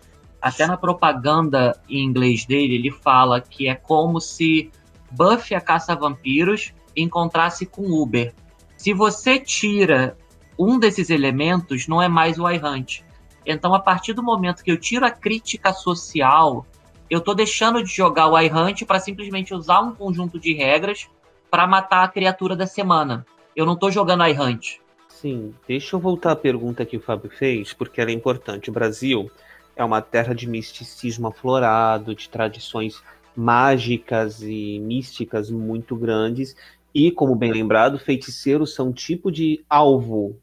[0.40, 4.70] até na propaganda em inglês dele, ele fala que é como se
[5.10, 8.32] Buffy a caça vampiros encontrasse com Uber.
[8.76, 10.16] Se você tira
[10.58, 13.04] um desses elementos, não é mais o iHunt.
[13.46, 16.66] Então, a partir do momento que eu tiro a crítica social,
[17.10, 21.08] eu estou deixando de jogar o iHunt para simplesmente usar um conjunto de regras
[21.50, 23.26] para matar a criatura da semana.
[23.54, 24.80] Eu não estou jogando iHunt.
[25.08, 28.70] Sim, deixa eu voltar à pergunta que o Fábio fez, porque ela é importante.
[28.70, 29.30] O Brasil
[29.76, 33.02] é uma terra de misticismo aflorado, de tradições
[33.36, 36.56] mágicas e místicas muito grandes.
[36.94, 40.36] E, como bem lembrado, feiticeiros são um tipo de alvo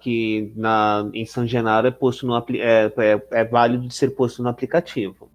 [0.00, 4.42] que na, em San Genaro é, posto no, é, é, é válido de ser posto
[4.42, 5.28] no aplicativo.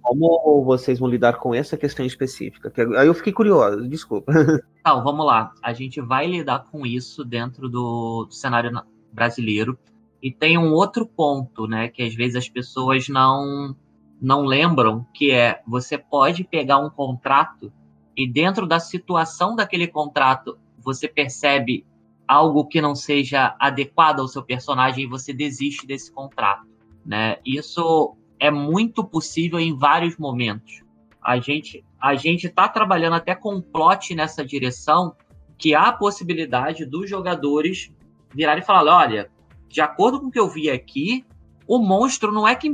[0.00, 2.72] Como vocês vão lidar com essa questão específica?
[2.96, 4.32] Aí eu fiquei curioso, desculpa.
[4.80, 5.52] Então, vamos lá.
[5.62, 8.72] A gente vai lidar com isso dentro do, do cenário
[9.12, 9.78] brasileiro.
[10.22, 13.76] E tem um outro ponto, né, que às vezes as pessoas não
[14.20, 17.72] não lembram, que é você pode pegar um contrato
[18.16, 21.86] e dentro da situação daquele contrato você percebe
[22.30, 26.64] algo que não seja adequado ao seu personagem e você desiste desse contrato,
[27.04, 27.38] né?
[27.44, 30.80] Isso é muito possível em vários momentos.
[31.20, 35.12] A gente a gente está trabalhando até com um plot nessa direção
[35.58, 37.92] que há a possibilidade dos jogadores
[38.32, 39.28] virarem e falar, olha,
[39.68, 41.26] de acordo com o que eu vi aqui,
[41.66, 42.72] o monstro não é quem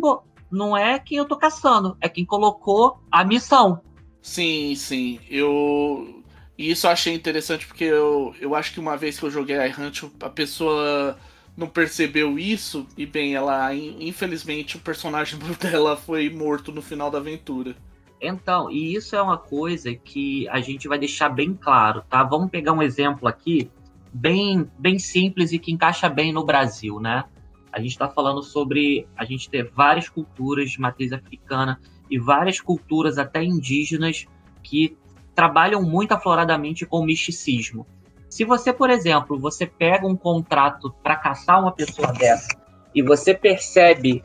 [0.53, 3.81] não é quem eu tô caçando, é quem colocou a missão.
[4.21, 5.19] Sim, sim.
[5.31, 6.23] Eu
[6.59, 10.11] isso eu achei interessante porque eu, eu acho que uma vez que eu joguei iHunt,
[10.21, 11.17] a pessoa
[11.57, 17.19] não percebeu isso e bem, ela infelizmente o personagem dela foi morto no final da
[17.19, 17.75] aventura.
[18.21, 22.23] Então, e isso é uma coisa que a gente vai deixar bem claro, tá?
[22.23, 23.71] Vamos pegar um exemplo aqui
[24.13, 27.25] bem, bem simples e que encaixa bem no Brasil, né?
[27.71, 31.79] A gente está falando sobre a gente ter várias culturas de matriz africana
[32.11, 34.27] e várias culturas até indígenas
[34.63, 34.97] que
[35.37, 37.87] trabalham muito afloradamente com misticismo.
[38.29, 42.49] Se você, por exemplo, você pega um contrato para caçar uma pessoa dessa
[42.95, 44.23] e você percebe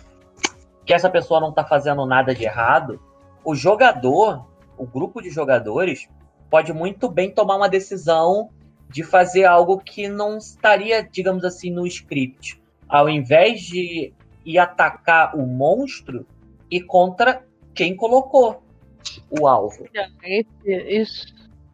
[0.85, 2.99] que essa pessoa não está fazendo nada de errado,
[3.43, 4.47] o jogador,
[4.77, 6.09] o grupo de jogadores,
[6.49, 8.49] pode muito bem tomar uma decisão
[8.89, 12.61] de fazer algo que não estaria, digamos assim, no script.
[12.89, 14.13] Ao invés de
[14.45, 16.25] ir atacar o monstro,
[16.71, 18.63] e contra quem colocou
[19.39, 19.87] o alvo.
[20.23, 21.33] Esse,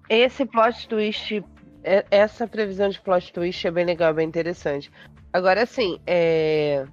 [0.09, 1.43] esse plot twist,
[1.83, 4.91] é, essa previsão de plot twist é bem legal, bem interessante.
[5.33, 6.85] Agora, assim, é...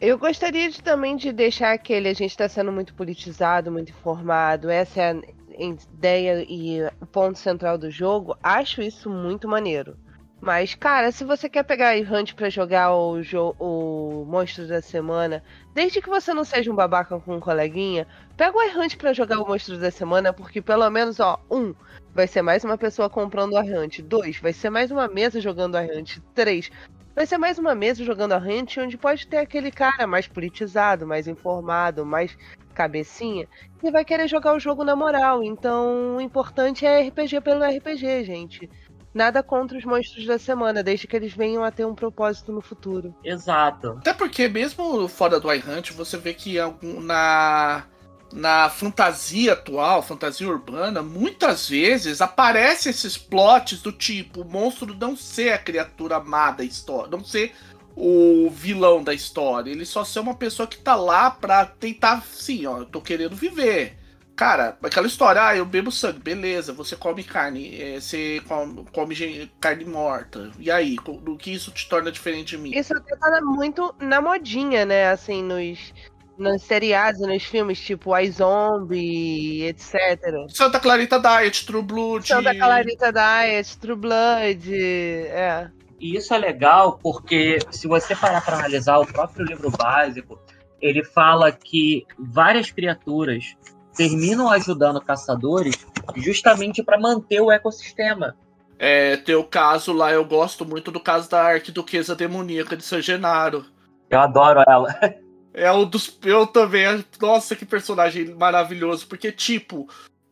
[0.00, 2.08] eu gostaria de, também de deixar aquele.
[2.08, 4.68] A gente está sendo muito politizado, muito informado.
[4.68, 9.96] Essa é a ideia e o ponto central do jogo, acho isso muito maneiro.
[10.40, 13.20] Mas, cara, se você quer pegar Hunt para jogar o,
[13.58, 15.42] o Monstro da Semana,
[15.74, 18.06] desde que você não seja um babaca com um coleguinha,
[18.38, 21.74] pega o iHunt para jogar o Monstro da Semana, porque pelo menos, ó, um,
[22.14, 24.00] vai ser mais uma pessoa comprando o iHunt.
[24.00, 26.20] Dois, vai ser mais uma mesa jogando o iHunt.
[26.34, 26.70] Três,
[27.14, 31.06] vai ser mais uma mesa jogando a Hunt, onde pode ter aquele cara mais politizado,
[31.06, 32.34] mais informado, mais
[32.74, 33.46] cabecinha,
[33.82, 35.42] e vai querer jogar o jogo na moral.
[35.42, 38.70] Então, o importante é RPG pelo RPG, gente.
[39.12, 42.60] Nada contra os monstros da semana, desde que eles venham a ter um propósito no
[42.60, 43.14] futuro.
[43.24, 43.96] Exato.
[43.98, 47.84] Até porque, mesmo fora do iHunt, você vê que na,
[48.32, 55.16] na fantasia atual, fantasia urbana, muitas vezes aparecem esses plots do tipo: o monstro não
[55.16, 57.52] ser a criatura amada da história, não ser
[57.96, 59.70] o vilão da história.
[59.70, 63.34] Ele só ser uma pessoa que tá lá pra tentar, sim, ó, eu tô querendo
[63.34, 63.99] viver.
[64.40, 69.50] Cara, aquela história, ah, eu bebo sangue, beleza, você come carne, é, você come, come,
[69.60, 70.50] carne morta.
[70.58, 72.70] E aí, do que isso te torna diferente de mim?
[72.74, 75.10] Isso até tá muito na modinha, né?
[75.10, 75.92] Assim, nos,
[76.38, 80.18] nos seriados, nos filmes, tipo I Zombie, etc.
[80.48, 82.26] Santa Clarita Diet, True Blood.
[82.26, 85.70] Santa Clarita Diet, True Blood, é.
[86.00, 90.40] E isso é legal porque se você parar para analisar o próprio livro básico,
[90.80, 93.54] ele fala que várias criaturas
[93.94, 95.74] terminam ajudando caçadores
[96.16, 98.36] justamente para manter o ecossistema.
[98.78, 103.64] É, teu caso lá, eu gosto muito do caso da arquiduquesa demoníaca de San Genaro.
[104.08, 104.98] Eu adoro ela.
[105.52, 106.16] É um dos.
[106.22, 107.04] Eu também.
[107.20, 109.08] Nossa, que personagem maravilhoso.
[109.08, 109.88] Porque, tipo,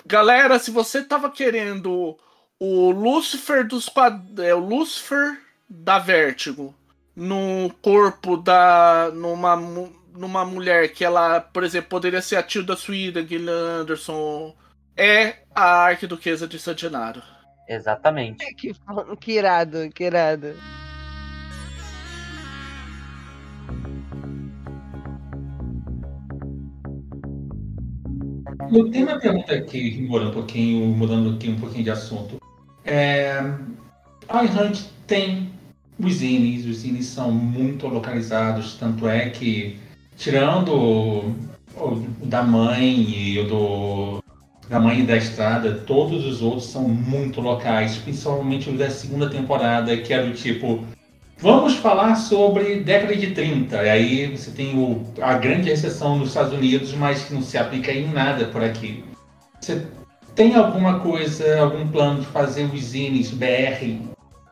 [0.07, 2.17] galera, se você tava querendo
[2.59, 4.39] o Lucifer dos quadros.
[4.39, 6.75] É o Lucifer da Vértigo
[7.15, 9.11] no corpo da.
[9.13, 9.57] numa
[10.19, 14.55] numa mulher que ela, por exemplo, poderia ser a Tilda Sweden, Gillian Anderson,
[14.97, 17.23] é a arquiduquesa de San Gennaro.
[17.69, 18.45] Exatamente.
[18.55, 18.73] Que,
[19.21, 20.55] que irado, que irado.
[28.73, 32.39] Eu tenho uma pergunta aqui, mudando um pouquinho, mudando aqui um pouquinho de assunto.
[32.85, 33.39] É,
[34.29, 35.51] a iHunt tem
[35.99, 39.79] os zines, os zines são muito localizados, tanto é que,
[40.19, 41.35] tirando o,
[41.77, 44.19] o da mãe e o do
[44.69, 49.97] da Mãe da Estrada, todos os outros são muito locais, principalmente o da segunda temporada,
[49.97, 50.85] que era do tipo.
[51.39, 53.83] Vamos falar sobre década de 30.
[53.83, 57.57] E aí você tem o, a grande recessão nos Estados Unidos, mas que não se
[57.57, 59.03] aplica em nada por aqui.
[59.59, 59.87] Você
[60.35, 64.03] tem alguma coisa, algum plano de fazer os zines BR?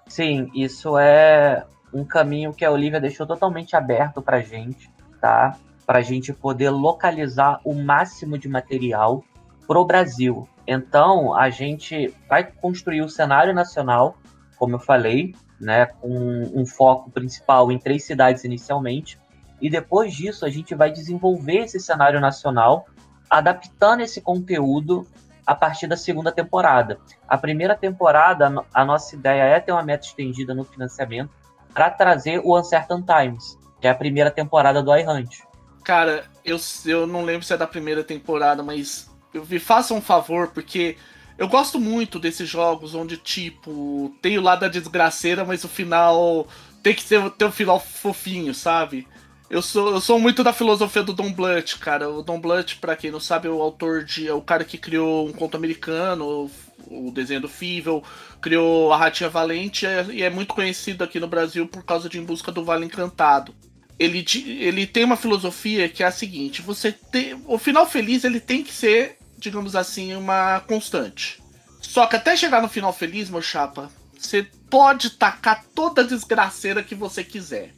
[0.09, 1.63] Sim, isso é
[1.93, 4.89] um caminho que a Olivia deixou totalmente aberto pra gente,
[5.27, 5.57] tá?
[5.85, 9.25] Pra gente poder localizar o máximo de material
[9.67, 10.49] para o Brasil.
[10.65, 14.17] Então, a gente vai construir o cenário nacional,
[14.57, 16.09] como eu falei, né, com
[16.55, 19.19] um foco principal em três cidades inicialmente,
[19.61, 22.87] e depois disso a gente vai desenvolver esse cenário nacional,
[23.29, 25.05] adaptando esse conteúdo
[25.45, 26.99] a partir da segunda temporada.
[27.29, 31.31] A primeira temporada, a nossa ideia é ter uma meta estendida no financiamento
[31.75, 35.39] para trazer o Uncertain Times, que é a primeira temporada do iHunt.
[35.85, 40.49] Cara, eu, eu não lembro se é da primeira temporada, mas me façam um favor,
[40.49, 40.97] porque
[41.39, 46.49] eu gosto muito desses jogos onde, tipo, tem o lado da desgraceira, mas o final
[46.83, 49.07] tem que ter, ter um final fofinho, sabe?
[49.49, 52.11] Eu sou, eu sou muito da filosofia do Don Bluth, cara.
[52.11, 54.27] O Don Bluth, pra quem não sabe, é o autor de.
[54.27, 56.51] É o cara que criou um conto americano,
[56.89, 58.03] o, o desenho do Fível,
[58.41, 62.25] criou a Ratinha Valente e é muito conhecido aqui no Brasil por causa de Em
[62.25, 63.55] Busca do Vale Encantado.
[63.99, 64.25] Ele,
[64.61, 67.43] ele tem uma filosofia que é a seguinte: você tem.
[67.47, 71.43] O final feliz ele tem que ser digamos assim, uma constante.
[71.81, 76.83] Só que até chegar no final feliz, meu chapa, você pode tacar toda a desgraceira
[76.83, 77.73] que você quiser.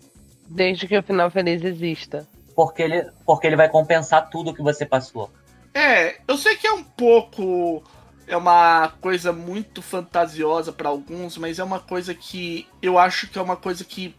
[0.48, 2.26] Desde que o final feliz exista.
[2.54, 5.30] Porque ele, porque ele vai compensar tudo que você passou.
[5.74, 7.82] É, eu sei que é um pouco.
[8.26, 13.38] É uma coisa muito fantasiosa para alguns, mas é uma coisa que eu acho que
[13.38, 14.14] é uma coisa que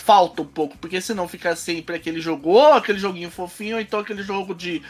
[0.00, 4.00] falta um pouco, porque senão fica sempre aquele jogo, ou aquele joguinho fofinho, ou então
[4.00, 4.82] aquele jogo de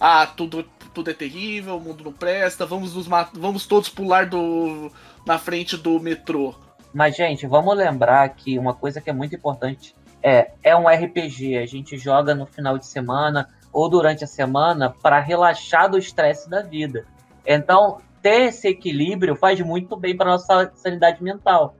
[0.00, 4.90] ah, tudo tudo é terrível, o mundo não presta, vamos nos vamos todos pular do
[5.26, 6.54] na frente do metrô.
[6.94, 11.58] Mas gente, vamos lembrar que uma coisa que é muito importante é é um RPG,
[11.58, 16.48] a gente joga no final de semana ou durante a semana para relaxar do estresse
[16.48, 17.04] da vida.
[17.44, 21.76] Então, ter esse equilíbrio faz muito bem para nossa sanidade mental.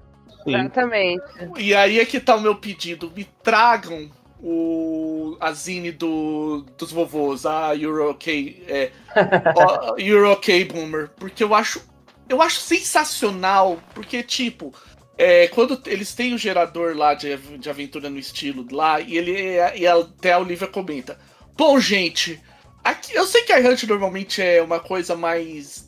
[0.46, 1.24] Exatamente.
[1.58, 3.12] E aí é que tá o meu pedido.
[3.14, 8.90] Me tragam o a zine do, dos vovôs, a Euro K, é,
[9.98, 11.82] Euro K Boomer, porque eu acho
[12.28, 14.74] eu acho sensacional, porque tipo,
[15.16, 19.56] é, quando eles têm o gerador lá de, de aventura no estilo lá, e ele
[19.76, 21.18] e até a Olivia comenta:
[21.56, 22.40] Bom, gente,
[22.84, 25.85] aqui eu sei que a Hunt normalmente é uma coisa mais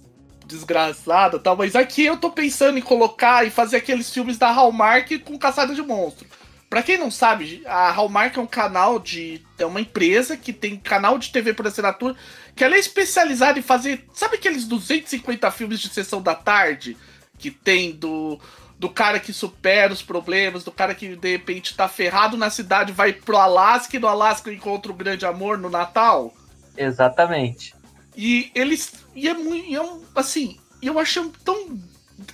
[0.48, 5.18] desgraçada tal, mas aqui eu tô pensando em colocar e fazer aqueles filmes da Hallmark
[5.20, 6.26] com caçada de monstro.
[6.68, 9.42] Pra quem não sabe, a Hallmark é um canal de.
[9.58, 12.14] É uma empresa que tem canal de TV por assinatura,
[12.54, 14.04] que ela é especializada em fazer.
[14.12, 16.96] Sabe aqueles 250 filmes de sessão da tarde?
[17.38, 18.38] Que tem do.
[18.78, 22.92] Do cara que supera os problemas, do cara que de repente tá ferrado na cidade,
[22.92, 26.32] vai pro Alasca e no Alasca encontra o grande amor no Natal?
[26.76, 27.74] Exatamente.
[28.18, 28.92] E eles.
[29.14, 29.72] E é muito.
[29.72, 31.78] É um, assim, eu acho tão.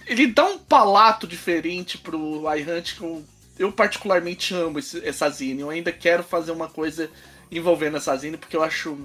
[0.06, 3.22] Ele dá um palato diferente pro iHunt que eu
[3.58, 5.60] eu particularmente amo esse, essa zine.
[5.60, 7.10] Eu ainda quero fazer uma coisa
[7.50, 8.98] envolvendo essa zine, porque eu acho.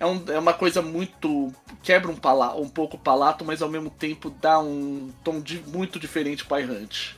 [0.00, 1.52] É, um, é uma coisa muito.
[1.82, 5.60] quebra um, pala, um pouco o palato, mas ao mesmo tempo dá um tom de,
[5.68, 7.14] muito diferente para Hunt.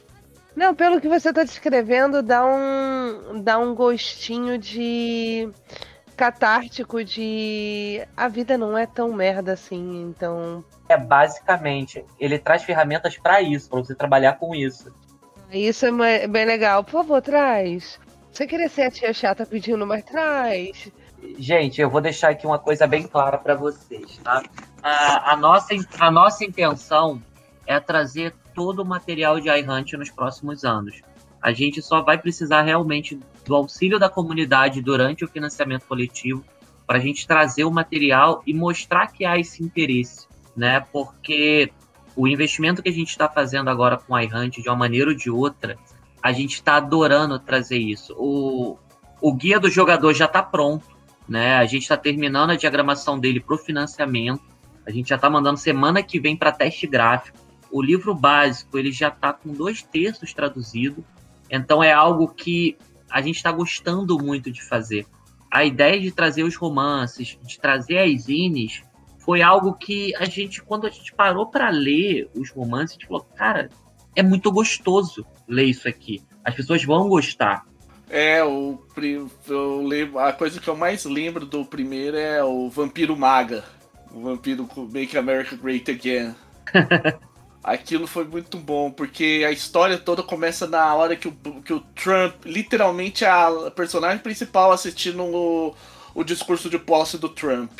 [0.55, 5.49] Não, pelo que você está descrevendo, dá um, dá um gostinho de
[6.15, 10.65] catártico de a vida não é tão merda assim, então.
[10.89, 14.93] É basicamente, ele traz ferramentas para isso, para você trabalhar com isso.
[15.51, 16.83] Isso é bem legal.
[16.83, 17.99] Por favor, traz.
[18.33, 20.91] Você queria ser a tia chata pedindo, mas traz.
[21.39, 24.43] Gente, eu vou deixar aqui uma coisa bem clara para vocês, tá?
[24.83, 27.23] A, a, nossa, a nossa intenção
[27.67, 31.01] é trazer todo o material de iHunt nos próximos anos.
[31.41, 36.45] A gente só vai precisar realmente do auxílio da comunidade durante o financiamento coletivo
[36.87, 40.27] para a gente trazer o material e mostrar que há esse interesse,
[40.57, 40.81] né?
[40.93, 41.73] Porque
[42.17, 45.17] o investimento que a gente está fazendo agora com o iHunt, de uma maneira ou
[45.17, 45.77] de outra,
[46.23, 48.15] a gente está adorando trazer isso.
[48.17, 48.79] O,
[49.21, 50.87] o guia do jogador já está pronto,
[51.29, 51.57] né?
[51.57, 54.43] A gente está terminando a diagramação dele para o financiamento.
[54.87, 57.39] A gente já está mandando semana que vem para teste gráfico.
[57.71, 61.05] O livro básico ele já está com dois terços traduzido.
[61.51, 62.77] Então é algo que
[63.15, 65.07] a gente está gostando muito de fazer.
[65.49, 68.83] A ideia de trazer os romances, de trazer as zines,
[69.21, 73.07] foi algo que a gente, quando a gente parou para ler os romances, a gente
[73.07, 73.71] falou, cara,
[74.17, 76.25] é muito gostoso ler isso aqui.
[76.45, 77.65] As pessoas vão gostar.
[78.11, 78.81] É, o
[79.49, 83.63] eu lembro, a coisa que eu mais lembro do primeiro é o Vampiro Maga.
[84.13, 86.35] O Vampiro Make America Great Again.
[87.65, 91.33] Aquilo foi muito bom, porque a história toda começa na hora que o,
[91.65, 95.75] que o Trump, literalmente a personagem principal assistindo o,
[96.15, 97.71] o discurso de posse do Trump.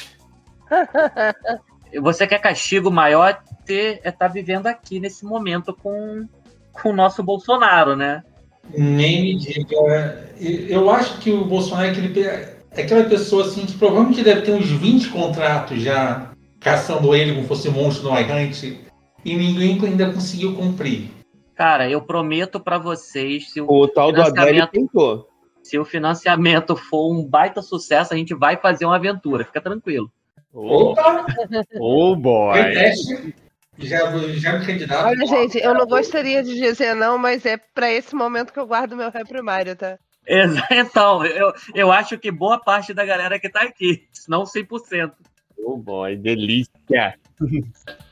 [2.01, 6.27] Você quer castigo maior ter, é estar tá vivendo aqui nesse momento com,
[6.73, 8.23] com o nosso Bolsonaro, né?
[8.71, 10.33] Nem me diga.
[10.41, 14.53] Eu acho que o Bolsonaro é, aquele, é aquela pessoa assim que provavelmente deve ter
[14.53, 18.83] uns 20 contratos já caçando ele como fosse um monstro no iHunt
[19.25, 21.09] e ninguém ainda conseguiu cumprir.
[21.55, 23.51] Cara, eu prometo para vocês.
[23.51, 25.29] Se o, o tal do Adélio tentou.
[25.63, 29.45] Se o financiamento for um baita sucesso, a gente vai fazer uma aventura.
[29.45, 30.11] Fica tranquilo.
[30.53, 31.25] Opa!
[31.81, 32.59] oh boy!
[33.79, 33.99] Já,
[34.35, 35.07] já me candidato.
[35.07, 38.67] Olha, gente, eu não gostaria de dizer não, mas é para esse momento que eu
[38.67, 39.99] guardo meu ré primário, tá?
[40.71, 45.13] Então, eu, eu acho que boa parte da galera que tá aqui, se não 100%.
[45.59, 47.15] Oh boy, delícia!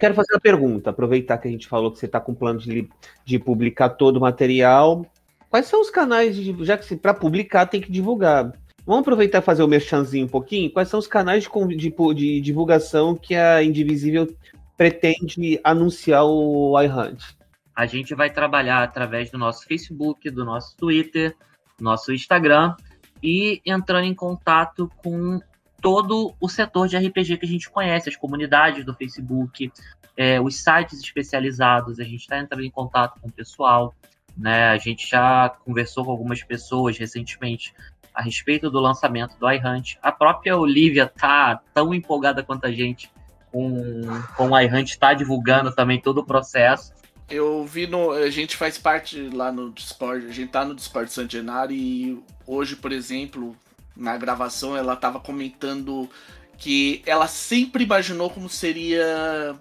[0.00, 2.88] Quero fazer uma pergunta, aproveitar que a gente falou que você está com plano de,
[3.22, 5.04] de publicar todo o material.
[5.50, 8.50] Quais são os canais, de, já que para publicar tem que divulgar?
[8.86, 10.70] Vamos aproveitar e fazer o merchanzinho um pouquinho?
[10.70, 14.26] Quais são os canais de, de, de divulgação que a Indivisível
[14.74, 17.36] pretende anunciar o iHunt?
[17.76, 21.36] A gente vai trabalhar através do nosso Facebook, do nosso Twitter,
[21.78, 22.74] nosso Instagram
[23.22, 25.40] e entrando em contato com
[25.80, 29.72] todo o setor de RPG que a gente conhece, as comunidades do Facebook,
[30.16, 33.94] é, os sites especializados, a gente está entrando em contato com o pessoal,
[34.36, 34.68] né?
[34.68, 37.74] A gente já conversou com algumas pessoas recentemente
[38.14, 39.96] a respeito do lançamento do iHunt.
[40.02, 43.10] A própria Olivia tá tão empolgada quanto a gente
[43.50, 44.02] com,
[44.36, 46.92] com o iHunt, está divulgando também todo o processo.
[47.28, 48.10] Eu vi no.
[48.10, 52.74] A gente faz parte lá no Discord, a gente tá no Discord Sangenar e hoje,
[52.74, 53.56] por exemplo,
[53.96, 56.08] na gravação, ela estava comentando
[56.56, 59.56] que ela sempre imaginou como seria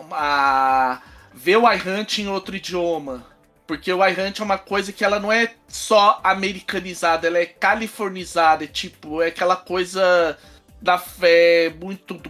[0.00, 1.00] uma...
[1.32, 3.24] ver o iHunt em outro idioma.
[3.66, 8.64] Porque o iHunt é uma coisa que ela não é só americanizada, ela é californizada,
[8.64, 10.36] é tipo, é aquela coisa
[10.82, 12.20] da fé muito.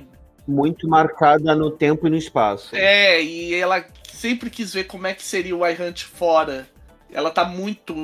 [0.46, 2.76] Muito marcada no tempo e no espaço.
[2.76, 6.68] É, e ela sempre quis ver como é que seria o iHunt fora.
[7.11, 7.94] Ela tá muito,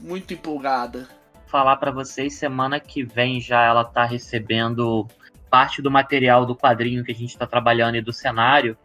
[0.00, 1.15] muito empolgada
[1.56, 5.08] falar para vocês, semana que vem já ela tá recebendo
[5.48, 8.76] parte do material do quadrinho que a gente está trabalhando e do cenário.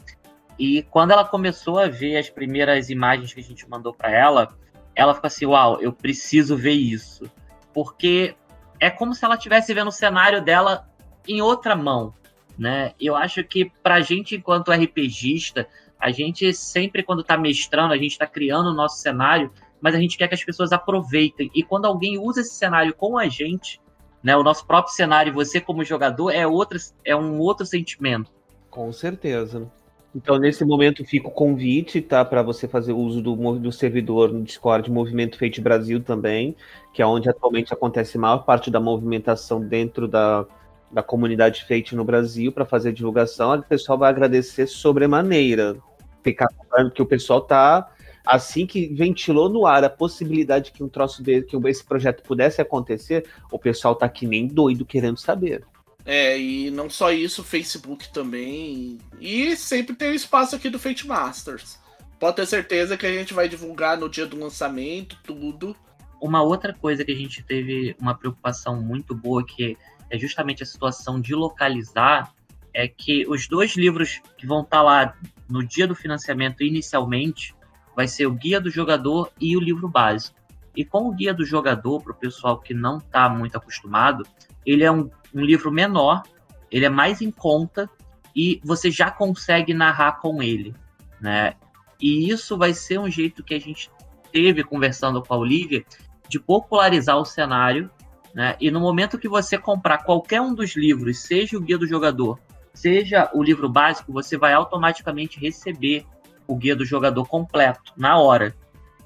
[0.58, 4.56] E quando ela começou a ver as primeiras imagens que a gente mandou para ela,
[4.96, 7.30] ela ficou assim: "Uau, eu preciso ver isso".
[7.74, 8.36] Porque
[8.80, 10.88] é como se ela estivesse vendo o cenário dela
[11.28, 12.14] em outra mão,
[12.58, 12.94] né?
[12.98, 15.68] Eu acho que pra gente enquanto RPGista,
[16.00, 19.52] a gente sempre quando tá mestrando, a gente tá criando o nosso cenário,
[19.82, 21.50] mas a gente quer que as pessoas aproveitem.
[21.54, 23.82] E quando alguém usa esse cenário com a gente,
[24.24, 28.32] né, o nosso próprio cenário, você como jogador, é, outra, é um outro sentimento.
[28.70, 29.70] Com certeza.
[30.14, 32.24] Então, nesse momento, fica o convite, tá?
[32.24, 36.56] Para você fazer uso do, do servidor no Discord Movimento Fate Brasil também,
[36.94, 40.46] que é onde atualmente acontece a maior parte da movimentação dentro da,
[40.92, 43.54] da comunidade Fate no Brasil para fazer divulgação.
[43.56, 45.78] O pessoal vai agradecer sobremaneira.
[46.22, 46.50] Ficar
[46.94, 47.91] que o pessoal tá
[48.26, 52.62] assim que ventilou no ar a possibilidade que um troço dele, que esse projeto pudesse
[52.62, 55.64] acontecer, o pessoal tá que nem doido querendo saber.
[56.06, 58.98] É, e não só isso, Facebook também.
[59.20, 61.80] E sempre tem o espaço aqui do Fate Masters.
[62.20, 65.76] Pode ter certeza que a gente vai divulgar no dia do lançamento, tudo.
[66.22, 69.78] Uma outra coisa que a gente teve uma preocupação muito boa, que
[70.10, 72.32] é justamente a situação de localizar,
[72.74, 75.18] é que os dois livros que vão estar tá lá
[75.50, 77.56] no dia do financiamento inicialmente,
[77.96, 80.40] vai ser o guia do jogador e o livro básico.
[80.76, 84.26] E com o guia do jogador, para o pessoal que não está muito acostumado,
[84.66, 86.24] ele é um, um livro menor,
[86.70, 87.90] ele é mais em conta
[88.36, 90.74] e você já consegue narrar com ele,
[91.20, 91.54] né?
[92.02, 93.92] E isso vai ser um jeito que a gente
[94.32, 95.84] teve conversando com a Olivia
[96.28, 97.92] de popularizar o cenário,
[98.34, 98.56] né?
[98.60, 102.40] E no momento que você comprar qualquer um dos livros, seja o guia do jogador,
[102.74, 106.06] seja o livro básico, você vai automaticamente receber
[106.48, 108.56] o guia do jogador completo, na hora.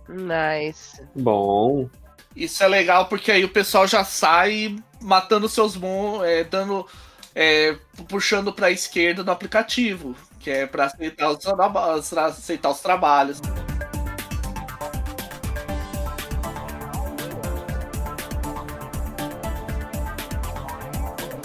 [0.08, 1.02] Nice.
[1.16, 1.90] Bom.
[2.36, 6.86] Isso é legal porque aí o pessoal já sai matando seus mon, é, dando.
[7.38, 7.76] É,
[8.08, 11.30] puxando para a esquerda no aplicativo, que é para aceitar,
[12.28, 13.42] aceitar os trabalhos.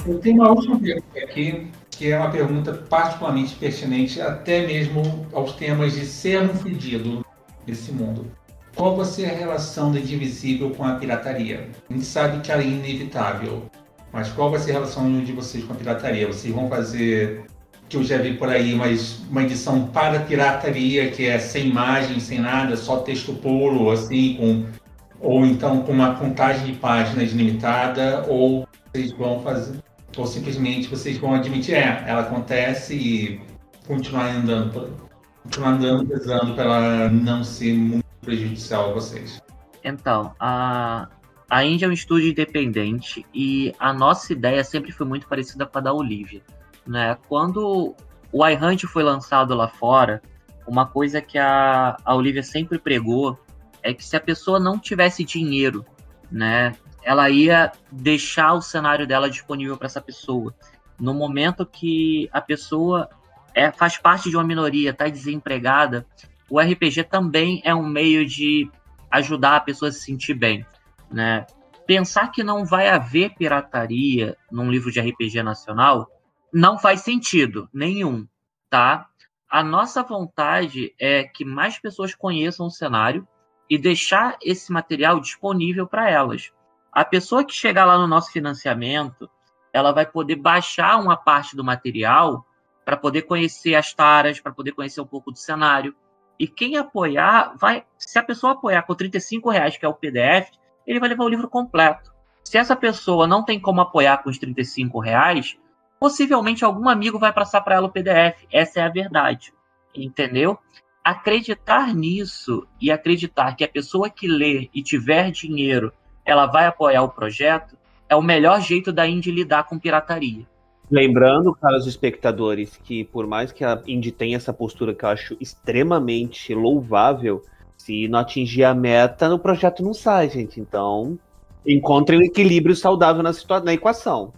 [0.06, 1.70] Eu tenho uma última pergunta aqui,
[2.00, 7.22] que é uma pergunta particularmente pertinente até mesmo aos temas de ser um fudido
[7.66, 8.32] desse mundo.
[8.74, 11.68] Qual vai ser a relação do indivisível com a pirataria?
[11.90, 13.70] A gente sabe que ela é inevitável,
[14.10, 16.26] mas qual vai ser a relação de vocês com a pirataria?
[16.26, 17.44] Vocês vão fazer,
[17.86, 22.18] que eu já vi por aí, mas uma edição para pirataria, que é sem imagem,
[22.18, 24.80] sem nada, só texto puro, assim, com
[25.20, 29.78] ou então com uma contagem de páginas limitada, ou vocês vão fazer,
[30.16, 33.40] ou simplesmente vocês vão admitir, é, ela acontece e
[33.86, 34.96] continuar andando,
[35.42, 39.40] continuar andando, pesando para ela não ser muito prejudicial a vocês.
[39.82, 41.08] Então, a,
[41.48, 45.78] a Índia é um estúdio independente e a nossa ideia sempre foi muito parecida com
[45.78, 46.42] a da Olivia.
[46.86, 47.16] Né?
[47.28, 47.94] Quando
[48.32, 50.22] o iHunt foi lançado lá fora,
[50.66, 53.38] uma coisa que a, a Olivia sempre pregou
[53.82, 55.84] é que se a pessoa não tivesse dinheiro,
[56.30, 56.72] né,
[57.02, 60.54] ela ia deixar o cenário dela disponível para essa pessoa.
[60.98, 63.08] No momento que a pessoa
[63.54, 66.06] é, faz parte de uma minoria, está desempregada,
[66.48, 68.70] o RPG também é um meio de
[69.10, 70.66] ajudar a pessoa a se sentir bem.
[71.10, 71.46] Né?
[71.86, 76.08] Pensar que não vai haver pirataria num livro de RPG nacional
[76.52, 78.26] não faz sentido nenhum,
[78.68, 79.06] tá?
[79.48, 83.26] A nossa vontade é que mais pessoas conheçam o cenário
[83.68, 86.52] e deixar esse material disponível para elas.
[86.92, 89.30] A pessoa que chegar lá no nosso financiamento,
[89.72, 92.44] ela vai poder baixar uma parte do material
[92.84, 95.94] para poder conhecer as taras, para poder conhecer um pouco do cenário.
[96.38, 100.50] E quem apoiar, vai, se a pessoa apoiar com 35 reais, que é o PDF,
[100.86, 102.12] ele vai levar o livro completo.
[102.42, 105.56] Se essa pessoa não tem como apoiar com os 35 reais,
[106.00, 108.44] possivelmente algum amigo vai passar para ela o PDF.
[108.50, 109.52] Essa é a verdade.
[109.94, 110.58] Entendeu?
[111.04, 115.92] Acreditar nisso e acreditar que a pessoa que lê e tiver dinheiro,
[116.30, 117.76] ela vai apoiar o projeto,
[118.08, 120.46] é o melhor jeito da Indy lidar com pirataria.
[120.90, 125.36] Lembrando, caros espectadores, que por mais que a Indy tenha essa postura que eu acho
[125.40, 127.42] extremamente louvável,
[127.76, 130.60] se não atingir a meta, o projeto não sai, gente.
[130.60, 131.18] Então,
[131.66, 134.32] encontrem um equilíbrio saudável na, situação, na equação.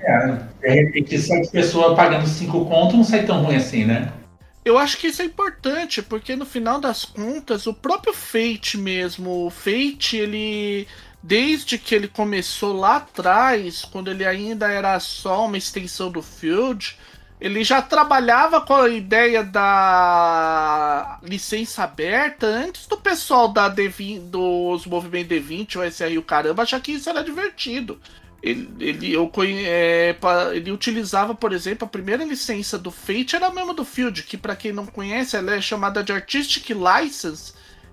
[0.00, 4.12] É, de repente, essa pessoa pagando cinco contos não sai tão ruim assim, né?
[4.64, 9.46] Eu acho que isso é importante, porque no final das contas, o próprio Fate mesmo,
[9.46, 10.86] o Fate, ele.
[11.22, 16.96] Desde que ele começou lá atrás, quando ele ainda era só uma extensão do Field,
[17.40, 24.86] ele já trabalhava com a ideia da licença aberta antes do pessoal da D20, dos
[24.86, 27.98] movimentos D20, o SR o caramba, achar que isso era divertido.
[28.42, 29.30] Ele, ele, eu,
[29.66, 30.16] é,
[30.54, 34.36] ele utilizava, por exemplo, a primeira licença do Fate era a mesma do Field, que
[34.36, 37.52] para quem não conhece, ela é chamada de Artistic License.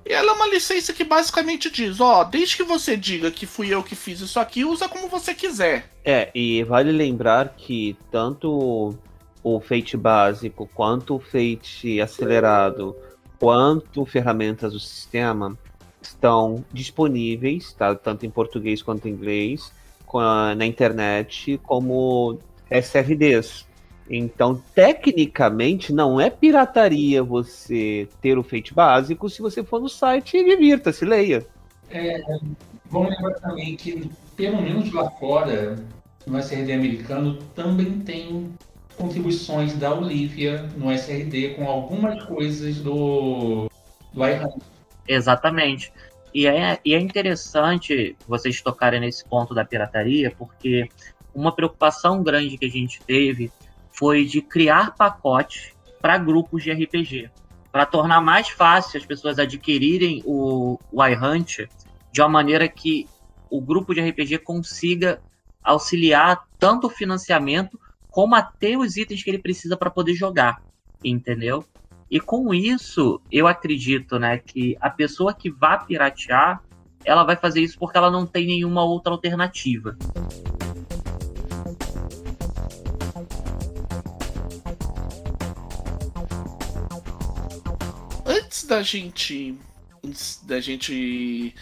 [0.10, 3.84] Ela é uma licença que basicamente diz, ó, desde que você diga que fui eu
[3.84, 5.92] que fiz isso aqui, usa como você quiser.
[6.04, 8.96] É, e vale lembrar que tanto
[9.44, 12.96] o Fate básico, quanto o Fate acelerado,
[13.40, 15.58] quanto ferramentas do sistema
[16.02, 17.94] estão disponíveis, tá?
[17.96, 19.72] tanto em português quanto em inglês,
[20.56, 22.40] na internet como
[22.70, 23.66] SRDs.
[24.10, 30.38] Então, tecnicamente, não é pirataria você ter o Fate básico se você for no site
[30.38, 31.46] e divirta-se, leia.
[31.90, 32.22] É,
[32.86, 35.78] vamos lembrar também que, pelo menos lá fora,
[36.26, 38.52] no SRD americano, também tem
[38.98, 43.70] contribuições da Olivia no SRD com algumas coisas do,
[44.14, 44.62] do iHunt.
[45.08, 45.92] Exatamente.
[46.34, 50.90] E é, e é interessante vocês tocarem nesse ponto da pirataria, porque
[51.34, 53.52] uma preocupação grande que a gente teve
[53.98, 57.32] foi de criar pacotes para grupos de RPG,
[57.72, 61.68] para tornar mais fácil as pessoas adquirirem o, o iHunt
[62.12, 63.08] de uma maneira que
[63.50, 65.22] o grupo de RPG consiga
[65.64, 67.80] auxiliar tanto o financiamento
[68.10, 70.62] como a ter os itens que ele precisa para poder jogar,
[71.04, 71.66] entendeu?
[72.10, 76.62] E com isso, eu acredito, né, que a pessoa que vá piratear,
[77.04, 79.98] ela vai fazer isso porque ela não tem nenhuma outra alternativa.
[88.38, 89.58] Antes da gente
[90.04, 91.54] antes da gente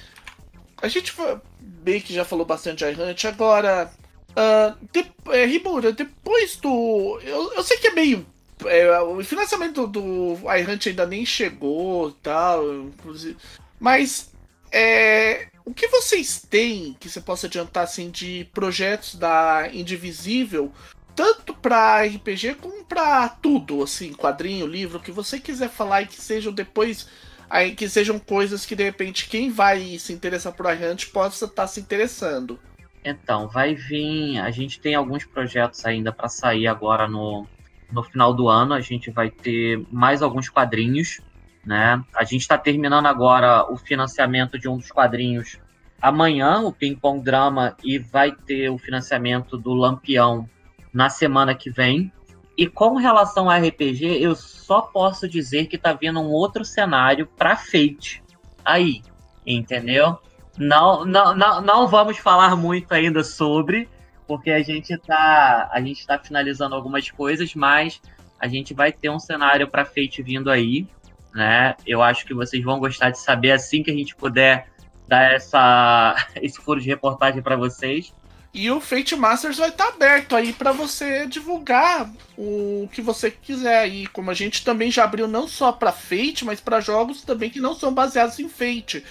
[0.81, 1.13] a gente
[1.59, 3.91] bem que já falou bastante de iHunt, agora
[4.35, 7.19] Uh, de, é, Rimura, depois do.
[7.23, 8.25] Eu, eu sei que é meio.
[8.65, 12.73] É, o financiamento do iHunt ainda nem chegou tal.
[12.73, 13.37] Inclusive,
[13.79, 14.33] mas.
[14.71, 20.69] É, o que vocês têm que você possa adiantar assim, de projetos da Indivisível,
[21.15, 26.21] tanto para RPG como para tudo, assim, quadrinho, livro, que você quiser falar e que
[26.21, 27.07] sejam depois
[27.49, 31.63] aí que sejam coisas que de repente quem vai se interessar por iHunt possa estar
[31.63, 32.59] tá se interessando.
[33.03, 34.39] Então, vai vir.
[34.39, 37.47] A gente tem alguns projetos ainda para sair agora no,
[37.91, 38.73] no final do ano.
[38.73, 41.21] A gente vai ter mais alguns quadrinhos,
[41.63, 42.03] né?
[42.15, 45.59] A gente está terminando agora o financiamento de um dos quadrinhos
[46.01, 50.49] amanhã, o Ping Pong Drama, e vai ter o financiamento do Lampião
[50.95, 52.09] na semana que vem.
[52.57, 57.27] E com relação a RPG, eu só posso dizer que tá vindo um outro cenário
[57.27, 58.23] para Fate
[58.63, 59.01] aí,
[59.45, 60.17] entendeu?
[60.57, 63.89] Não, não, não, não vamos falar muito ainda sobre,
[64.25, 68.01] porque a gente tá, a gente tá finalizando algumas coisas, mas
[68.39, 70.87] a gente vai ter um cenário para Fate vindo aí,
[71.33, 71.75] né?
[71.85, 74.69] Eu acho que vocês vão gostar de saber assim que a gente puder
[75.09, 78.13] dar essa esse furo de reportagem para vocês.
[78.57, 83.29] E o Fate Masters vai estar tá aberto aí para você divulgar o que você
[83.29, 84.07] quiser aí.
[84.07, 87.59] Como a gente também já abriu não só para Fate, mas para jogos também que
[87.59, 89.03] não são baseados em Fate.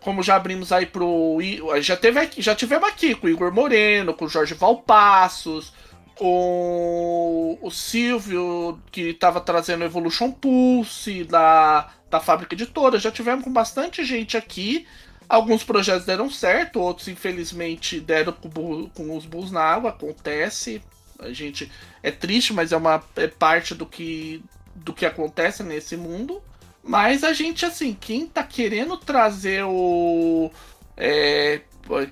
[0.00, 1.38] Como já abrimos aí pro.
[1.80, 5.72] Já, teve aqui, já tivemos aqui com o Igor Moreno, com o Jorge Valpassos,
[6.16, 12.98] com o Silvio, que estava trazendo Evolution Pulse da, da fábrica editora.
[12.98, 14.88] Já tivemos com bastante gente aqui
[15.28, 20.82] Alguns projetos deram certo, outros infelizmente deram com, com os bulls na água, acontece.
[21.18, 21.70] A gente
[22.02, 24.42] é triste, mas é uma é parte do que
[24.74, 26.42] do que acontece nesse mundo.
[26.82, 30.50] Mas a gente assim, quem tá querendo trazer o
[30.96, 31.60] é,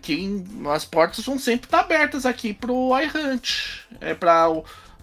[0.02, 3.86] quem, as portas vão sempre estar tá abertas aqui pro iHunt.
[4.00, 4.48] É para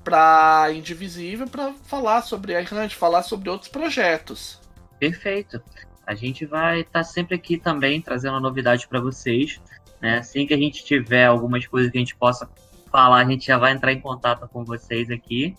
[0.03, 4.59] para Indivisível para falar sobre iHunt, falar sobre outros projetos.
[4.99, 5.61] Perfeito.
[6.05, 9.59] A gente vai estar tá sempre aqui também trazendo novidade para vocês.
[10.01, 10.17] Né?
[10.17, 12.49] Assim que a gente tiver algumas coisas que a gente possa
[12.91, 15.55] falar, a gente já vai entrar em contato com vocês aqui.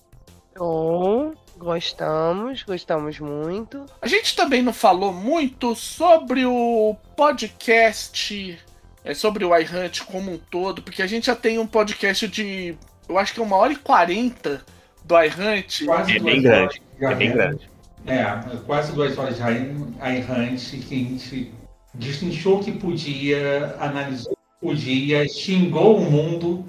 [0.56, 3.86] Bom, gostamos, gostamos muito.
[4.00, 8.58] A gente também não falou muito sobre o podcast,
[9.04, 12.76] é, sobre o iHunt como um todo, porque a gente já tem um podcast de,
[13.08, 14.64] eu acho que é uma hora e quarenta
[15.04, 15.88] do iHunt.
[15.88, 17.73] É bem grande, é bem grande.
[18.06, 18.24] É,
[18.66, 21.54] quase duas horas de iHunt que a gente
[21.94, 26.64] destrinchou que podia, analisou que podia, xingou o mundo.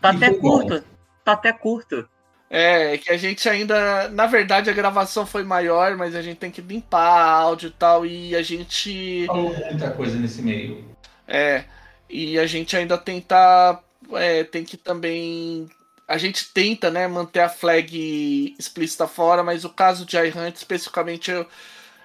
[0.00, 0.80] Tá até curto.
[0.80, 0.84] Bom.
[1.24, 2.08] Tá até curto.
[2.48, 4.08] É, que a gente ainda.
[4.08, 8.04] Na verdade, a gravação foi maior, mas a gente tem que limpar áudio e tal,
[8.04, 9.24] e a gente.
[9.26, 10.84] Falou muita coisa nesse meio.
[11.28, 11.62] É,
[12.08, 13.78] e a gente ainda tenta.
[14.14, 15.70] É, tem que também
[16.10, 21.30] a gente tenta, né, manter a flag explícita fora, mas o caso de iHunt especificamente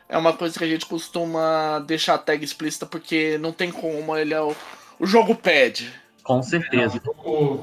[0.08, 4.16] é uma coisa que a gente costuma deixar a tag explícita porque não tem como,
[4.16, 4.56] ele é o,
[5.00, 5.92] o jogo pede.
[6.22, 7.02] Com certeza.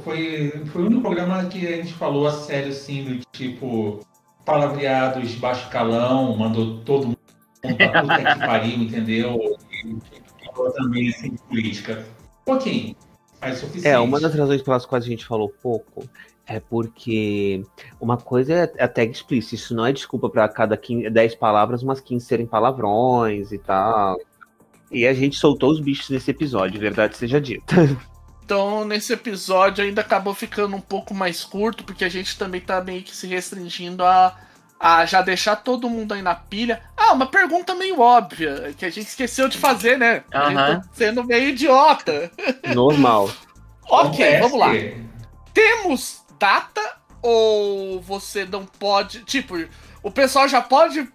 [0.03, 4.05] foi, foi o único programa que a gente falou a sério, assim, do tipo
[4.45, 7.19] palavreados baixo calão, mandou todo mundo
[7.63, 9.57] pra puta que pariu, entendeu?
[9.85, 12.05] E falou também, assim, de política.
[12.41, 12.97] Um pouquinho.
[13.83, 16.09] É, uma das razões pelas quais a gente falou pouco
[16.47, 17.65] é porque
[18.01, 21.83] uma coisa é a tag explícita, isso não é desculpa para cada 15, 10 palavras,
[21.83, 24.19] umas 15 serem palavrões e tal.
[24.91, 27.75] E a gente soltou os bichos nesse episódio, verdade seja dita.
[28.45, 32.83] Então, nesse episódio ainda acabou ficando um pouco mais curto, porque a gente também tá
[32.83, 34.37] meio que se restringindo a,
[34.79, 36.83] a já deixar todo mundo aí na pilha.
[36.97, 40.25] Ah, uma pergunta meio óbvia, que a gente esqueceu de fazer, né?
[40.33, 42.31] A gente tá sendo meio idiota.
[42.75, 43.31] Normal.
[43.89, 44.73] ok, vamos lá.
[45.55, 46.81] Temos data
[47.23, 49.23] ou você não pode.
[49.23, 49.55] Tipo,
[50.03, 51.09] o pessoal já pode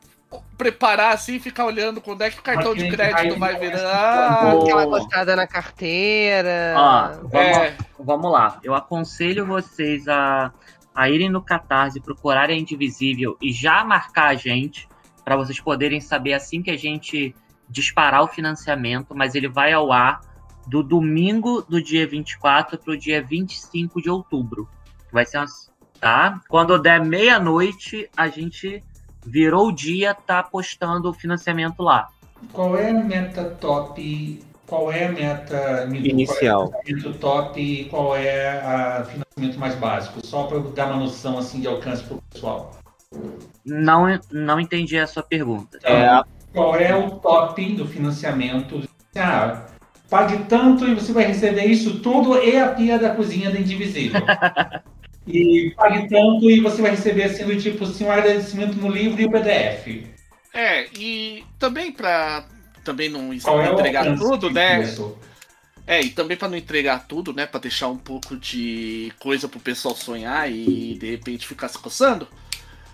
[0.58, 4.54] preparar assim e ficar olhando quando é que o cartão de crédito vai virar.
[4.54, 6.74] Aquela gostada na carteira.
[6.78, 7.78] Ó, vamos, é.
[8.00, 8.60] vamos lá.
[8.64, 10.54] Eu aconselho vocês a,
[10.96, 14.88] a irem no Catarse, procurarem a Indivisível e já marcar a gente,
[15.26, 17.36] para vocês poderem saber assim que a gente
[17.70, 20.22] disparar o financiamento, mas ele vai ao ar
[20.66, 24.70] do domingo do dia 24 para o dia 25 de outubro.
[25.12, 25.68] Vai ser umas.
[26.00, 26.42] Tá?
[26.48, 28.84] Quando der meia-noite, a gente
[29.26, 32.10] virou o dia, tá postando o financiamento lá.
[32.54, 34.40] Qual é a meta top?
[34.68, 36.70] Qual é a meta inicial?
[36.70, 40.26] Qual é top e qual é o financiamento mais básico?
[40.26, 42.78] Só para dar uma noção assim de alcance para o pessoal.
[43.66, 45.80] Não, não entendi a sua pergunta.
[45.84, 46.22] É,
[46.54, 48.84] qual é o top do financiamento?
[49.16, 49.66] Ah,
[50.10, 54.22] pague tanto e você vai receber isso tudo e a pia da cozinha da Indivisível.
[55.28, 59.22] e pague tanto e você vai receber assim do tipo assim, um agradecimento no livro
[59.22, 60.06] e o PDF.
[60.54, 62.46] É, e também para
[62.84, 64.82] também não é entregar tudo, né?
[65.86, 69.60] É, e também para não entregar tudo, né, para deixar um pouco de coisa pro
[69.60, 72.28] pessoal sonhar e de repente ficar se coçando.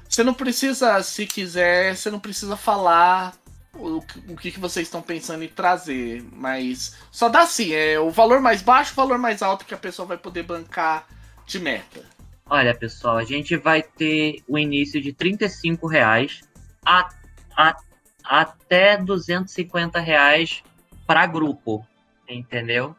[0.07, 3.33] Você não precisa, se quiser, você não precisa falar
[3.75, 3.97] o,
[4.29, 8.39] o que, que vocês estão pensando em trazer, mas só dá assim, é o valor
[8.39, 11.07] mais baixo, o valor mais alto que a pessoa vai poder bancar
[11.47, 12.12] de meta.
[12.49, 16.41] Olha, pessoal, a gente vai ter o início de 35 reais
[16.85, 17.09] a,
[17.57, 17.75] a,
[18.23, 20.61] até 250 reais
[21.07, 21.85] para grupo,
[22.29, 22.95] entendeu?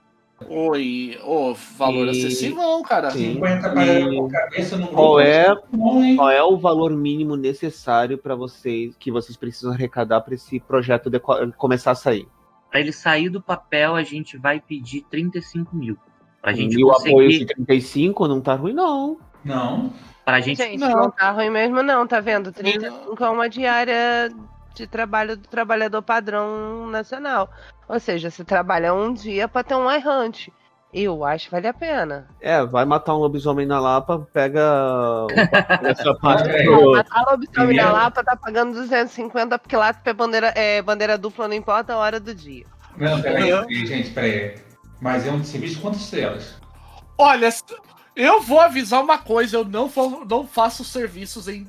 [0.49, 3.11] Oi, ô, valor E- acessível, cara.
[3.11, 3.34] Sim.
[3.34, 8.18] 50 para E por cabeça no Qual é, Bom, qual é o valor mínimo necessário
[8.18, 12.26] para vocês que vocês precisam arrecadar para esse projeto deco- começar a sair?
[12.70, 15.97] Para ele sair do papel, a gente vai pedir 35 mil.
[16.42, 17.47] Pra gente e o apoio de conseguir.
[17.55, 19.18] 35 não tá ruim, não.
[19.45, 19.92] Não.
[20.24, 20.57] Pra gente.
[20.57, 20.88] Gente, Não.
[20.90, 21.11] não.
[21.11, 22.51] tá ruim mesmo não, tá vendo?
[22.53, 24.30] 35 é uma diária
[24.74, 27.51] de trabalho do trabalhador padrão nacional.
[27.88, 30.53] Ou seja, você trabalha um dia pra ter um errante.
[30.92, 32.28] Eu acho que vale a pena.
[32.40, 34.62] É, vai matar um lobisomem na Lapa, pega
[35.82, 36.92] essa parte pro...
[36.92, 41.18] mas a lobisomem Primeiro- da Lapa tá pagando 250 porque lá é bandeira, é bandeira
[41.18, 42.64] dupla, não importa a hora do dia.
[42.97, 44.55] Não, peraí, peraí, gente, peraí.
[45.01, 46.61] Mas é um serviço de quantas estrelas?
[47.18, 47.51] Olha,
[48.17, 51.67] eu vou avisar uma coisa, eu não, vou, não faço serviços em.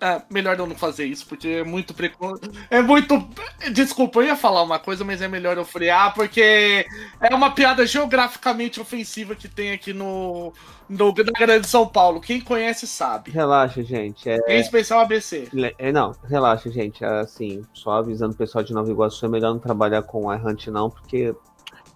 [0.00, 2.34] Ah, melhor eu não fazer isso, porque é muito precon...
[2.70, 3.28] É muito.
[3.72, 6.86] Desculpa, eu ia falar uma coisa, mas é melhor eu frear, porque
[7.20, 10.52] é uma piada geograficamente ofensiva que tem aqui no,
[10.88, 12.20] no na Grande São Paulo.
[12.20, 13.32] Quem conhece sabe.
[13.32, 14.28] Relaxa, gente.
[14.30, 15.48] É, Em especial ABC.
[15.76, 17.02] é, não, relaxa, gente.
[17.02, 20.70] É, Assim, só avisando o pessoal de Nova Iguaçu, é melhor não trabalhar com errante,
[20.70, 21.34] não, porque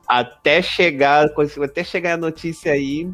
[0.08, 1.26] até chegar,
[1.62, 3.08] até chegar a notícia aí,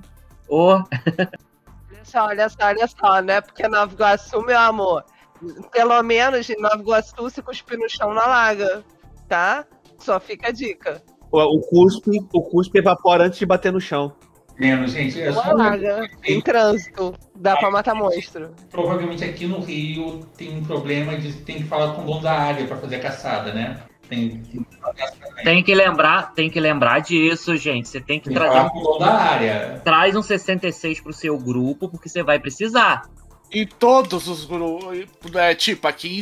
[0.48, 3.40] Ô, Olha só, olha só, olha só, né?
[3.40, 5.04] Porque Nova Iguaçu, meu amor,
[5.72, 8.84] pelo menos em Nova Iguaçu se cuspir no chão na laga,
[9.28, 9.64] tá?
[9.98, 11.02] Só fica a dica.
[11.30, 14.14] o, o cuspe, o cuspe evapora antes de bater no chão.
[14.58, 15.20] Menos, gente.
[15.20, 18.54] É Uma só laga em trânsito, dá pra matar monstro.
[18.70, 22.32] Provavelmente aqui no Rio tem um problema de tem que falar com o dono da
[22.32, 23.80] área para fazer a caçada, né?
[24.08, 24.66] Tem, tem
[25.42, 27.88] tem que lembrar, tem que lembrar disso, gente.
[27.88, 28.68] Você tem que Tem trazer.
[28.70, 29.80] dono da área.
[29.84, 33.08] Traz um 66 pro seu grupo, porque você vai precisar.
[33.52, 35.06] Em todos os grupos.
[35.34, 36.20] É, tipo, aqui,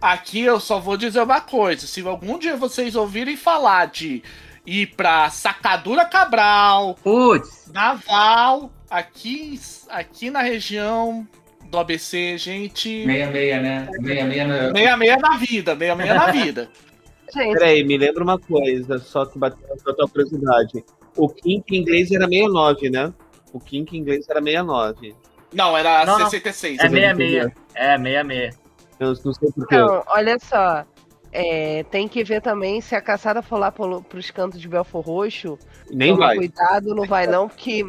[0.00, 1.86] aqui eu só vou dizer uma coisa.
[1.86, 4.22] Se algum dia vocês ouvirem falar de
[4.66, 9.58] ir pra Sacadura Cabral, Putz, Naval, aqui,
[9.88, 11.26] aqui na região
[11.70, 13.04] do ABC, gente.
[13.04, 13.88] 66, né?
[13.90, 14.72] 66 na...
[14.72, 16.68] Meia meia na vida, meia meia na vida.
[17.34, 20.84] Gente, Peraí, me lembra uma coisa, só que bateu a tua curiosidade.
[21.16, 23.12] O kink inglês era 69, né?
[23.52, 25.14] O kink inglês era 69.
[25.52, 26.30] Não, era Não, não.
[26.30, 26.78] 66.
[26.78, 27.52] é 66.
[27.74, 28.58] É 66.
[29.00, 29.74] Eu não sei porquê.
[29.74, 30.84] Então, olha só.
[31.32, 35.04] é, tem que ver também se a caçada for lá pro, pros cantos de Belfor
[35.04, 35.58] Roxo.
[35.90, 36.36] Nem vai.
[36.36, 37.84] cuidado, não vai não, porque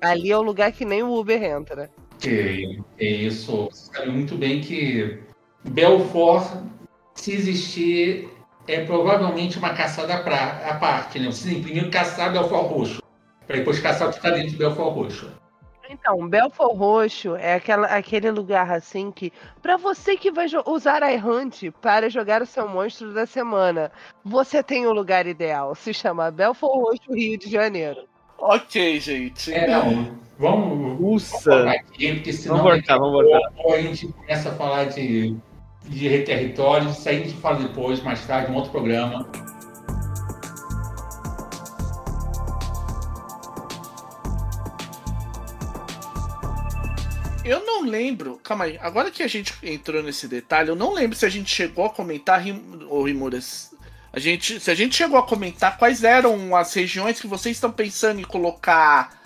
[0.00, 1.90] ali é o lugar que nem o Uber entra.
[2.18, 3.68] Que é isso.
[3.70, 5.18] Você sabe muito bem que
[5.64, 6.62] Belfort,
[7.14, 8.28] se existir,
[8.66, 11.26] é provavelmente uma caçada pra, à parte, né?
[11.26, 13.02] Você tem primeiro caçar Belfort Roxo,
[13.46, 15.44] para depois caçar o que está dentro de Belfort Roxo.
[15.88, 21.12] Então, Belfor Roxo é aquela, aquele lugar assim que, pra você que vai usar a
[21.12, 23.92] errante para jogar o seu monstro da semana,
[24.24, 25.74] você tem o lugar ideal.
[25.74, 28.04] Se chama Belfor Roxo, Rio de Janeiro.
[28.38, 29.52] Ok, gente.
[29.52, 30.18] É, não.
[30.38, 31.30] Vamos.
[31.30, 33.74] vamos aqui, porque senão Vamos voltar, vamos voltar.
[33.74, 35.36] a gente começa a falar de,
[35.86, 39.28] de territórios, isso aí a gente fala depois, mais tarde, em outro programa.
[47.44, 48.40] Eu não lembro.
[48.42, 48.78] Calma aí.
[48.80, 51.90] Agora que a gente entrou nesse detalhe, eu não lembro se a gente chegou a
[51.90, 52.42] comentar,
[52.88, 53.74] ô Rimuras.
[54.10, 57.70] A gente, se a gente chegou a comentar quais eram as regiões que vocês estão
[57.70, 59.20] pensando em colocar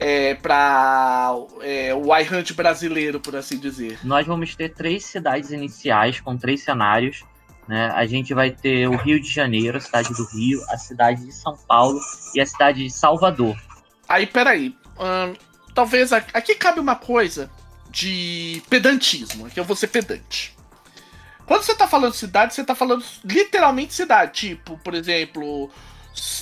[0.00, 3.98] é, para é, o iHunt brasileiro, por assim dizer.
[4.02, 7.22] Nós vamos ter três cidades iniciais com três cenários.
[7.68, 7.92] Né?
[7.94, 11.32] A gente vai ter o Rio de Janeiro, a cidade do Rio, a cidade de
[11.32, 12.00] São Paulo
[12.34, 13.56] e a cidade de Salvador.
[14.08, 14.74] Aí, peraí.
[14.98, 15.34] ahn,
[15.74, 17.50] talvez aqui cabe uma coisa
[17.90, 19.46] de pedantismo.
[19.46, 20.56] Aqui eu vou ser pedante.
[21.44, 24.48] Quando você tá falando cidade, você tá falando literalmente cidade.
[24.48, 25.70] Tipo, por exemplo,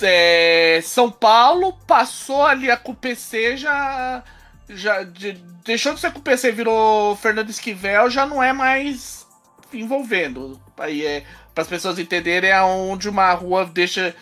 [0.01, 4.23] é, São Paulo passou ali a CUPC, já.
[4.69, 9.27] já de- deixou de ser CUPC, virou Fernando Esquivel, já não é mais
[9.73, 10.59] envolvendo.
[10.77, 11.23] Aí é.
[11.53, 14.15] Para as pessoas entenderem, é onde uma rua deixa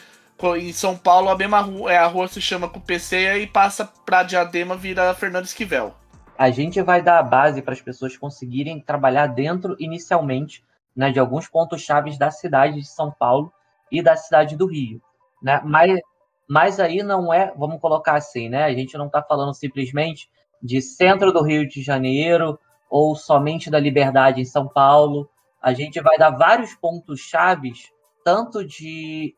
[0.58, 4.22] Em São Paulo, a mesma rua, é, a rua se chama Cupeceia e passa pra
[4.24, 5.96] Diadema, vira Fernando Esquivel.
[6.38, 10.64] A gente vai dar a base para as pessoas conseguirem trabalhar dentro, inicialmente,
[10.96, 13.52] né, de alguns pontos chaves da cidade de São Paulo
[13.92, 15.02] e da cidade do Rio.
[15.42, 15.62] Né?
[15.64, 16.00] Mas,
[16.48, 18.64] mas aí não é, vamos colocar assim, né?
[18.64, 20.30] A gente não está falando simplesmente
[20.62, 22.60] de centro do Rio de Janeiro
[22.90, 25.30] ou somente da Liberdade em São Paulo.
[25.62, 27.92] a gente vai dar vários pontos chaves,
[28.24, 29.34] tanto de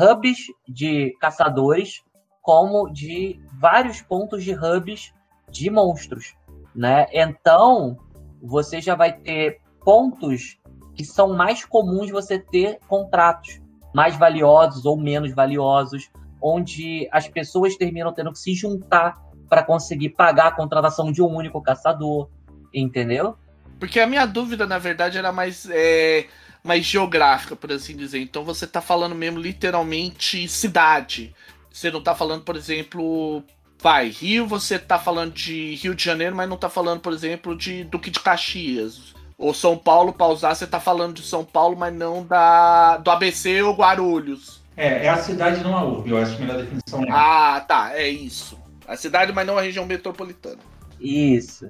[0.00, 0.38] hubs
[0.68, 2.02] de caçadores,
[2.42, 5.12] como de vários pontos de hubs
[5.50, 6.34] de monstros,
[6.74, 7.06] né?
[7.12, 7.96] Então,
[8.42, 10.58] você já vai ter pontos
[10.94, 13.60] que são mais comuns você ter contratos
[13.94, 16.10] mais valiosos ou menos valiosos,
[16.40, 19.16] onde as pessoas terminam tendo que se juntar
[19.48, 22.28] para conseguir pagar a contratação de um único caçador,
[22.72, 23.36] entendeu?
[23.78, 26.26] Porque a minha dúvida, na verdade, era mais, é,
[26.62, 28.20] mais geográfica, por assim dizer.
[28.20, 31.34] Então você tá falando mesmo literalmente cidade.
[31.70, 33.42] Você não tá falando, por exemplo,
[33.80, 37.56] vai, Rio, você tá falando de Rio de Janeiro, mas não tá falando, por exemplo,
[37.56, 39.14] de Duque de Caxias.
[39.38, 43.08] Ou São Paulo, pra usar, você tá falando de São Paulo, mas não da, do
[43.08, 44.60] ABC ou Guarulhos.
[44.76, 47.08] É, é a cidade, não a urbe, eu acho que a melhor definição é.
[47.10, 48.58] Ah, tá, é isso.
[48.86, 50.58] A cidade, mas não a região metropolitana.
[51.00, 51.68] Isso.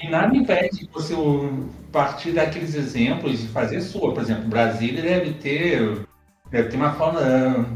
[0.00, 1.14] E nada impede você
[1.90, 4.14] partir daqueles exemplos e fazer sua.
[4.14, 6.06] Por exemplo, Brasília deve ter,
[6.50, 7.66] deve ter uma fauna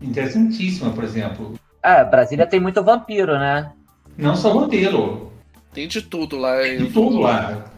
[0.00, 1.58] interessantíssima, por exemplo.
[1.82, 3.72] É, Brasília tem muito vampiro, né?
[4.16, 5.32] Não só vampiro.
[5.72, 6.58] Tem de tudo lá.
[6.58, 7.72] Tem de tudo lá.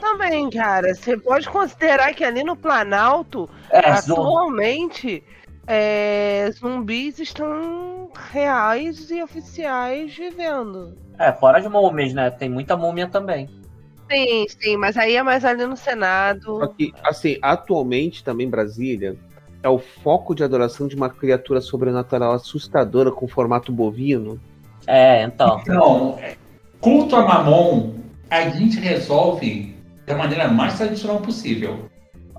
[0.00, 5.22] Também, cara, você pode considerar que ali no Planalto, É, atualmente,
[5.66, 10.96] é, zumbis estão reais e oficiais vivendo.
[11.18, 12.30] É, fora as múmias, né?
[12.30, 13.48] Tem muita múmia também.
[14.10, 16.74] Sim, sim, mas aí é mais ali no Só Senado.
[16.76, 19.16] que, assim, atualmente também Brasília
[19.62, 24.40] é o foco de adoração de uma criatura sobrenatural assustadora com formato bovino.
[24.86, 25.60] É, então.
[25.62, 26.18] Então,
[26.80, 27.92] culto a Mamon,
[28.30, 29.74] a gente resolve
[30.06, 31.90] da maneira mais tradicional possível.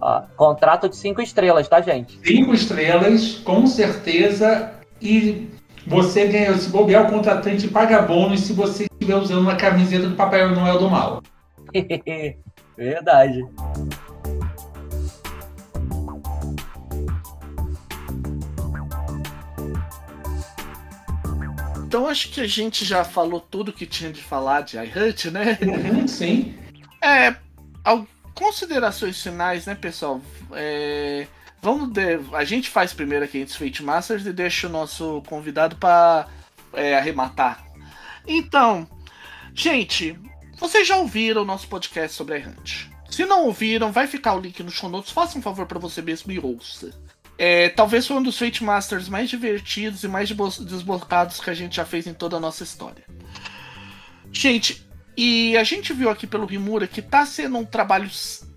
[0.02, 2.20] Ó, contrato de cinco estrelas, tá, gente?
[2.24, 5.48] Cinco estrelas, com certeza, e
[5.86, 10.16] você ganha, se bobear, o contratante paga bônus se você estiver usando uma camiseta do
[10.16, 11.22] Papai Noel do Mal.
[12.78, 13.46] Verdade.
[21.92, 25.60] Então acho que a gente já falou tudo que tinha de falar de iHunt, né?
[25.62, 26.58] Uhum, Sim.
[27.02, 27.36] É.
[28.34, 30.22] Considerações finais, né, pessoal?
[30.54, 31.28] É,
[31.62, 35.22] vamos de- a gente faz primeiro aqui entre os Fate Masters e deixa o nosso
[35.28, 36.28] convidado para
[36.98, 37.62] arrematar.
[38.26, 38.88] Então,
[39.54, 40.18] gente,
[40.58, 42.90] vocês já ouviram o nosso podcast sobre iHunt?
[43.10, 45.12] Se não ouviram, vai ficar o link no show notes.
[45.12, 46.98] Faça um favor para você mesmo e ouça.
[47.44, 51.56] É, talvez foi um dos Fate Masters mais divertidos e mais desbo- desbocados que a
[51.56, 53.04] gente já fez em toda a nossa história.
[54.32, 54.88] Gente,
[55.18, 58.08] e a gente viu aqui pelo Rimura que tá sendo um trabalho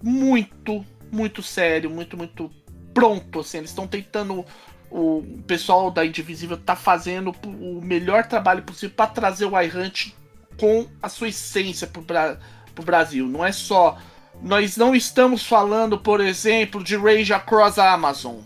[0.02, 2.50] muito, muito sério, muito, muito
[2.92, 3.40] pronto.
[3.40, 4.44] Assim, eles estão tentando.
[4.90, 10.12] O pessoal da Indivisível tá fazendo o melhor trabalho possível para trazer o iHunt
[10.60, 12.38] com a sua essência pro, Bra
[12.74, 13.26] pro Brasil.
[13.26, 13.96] Não é só.
[14.42, 18.42] Nós não estamos falando, por exemplo, de Rage Across a Amazon.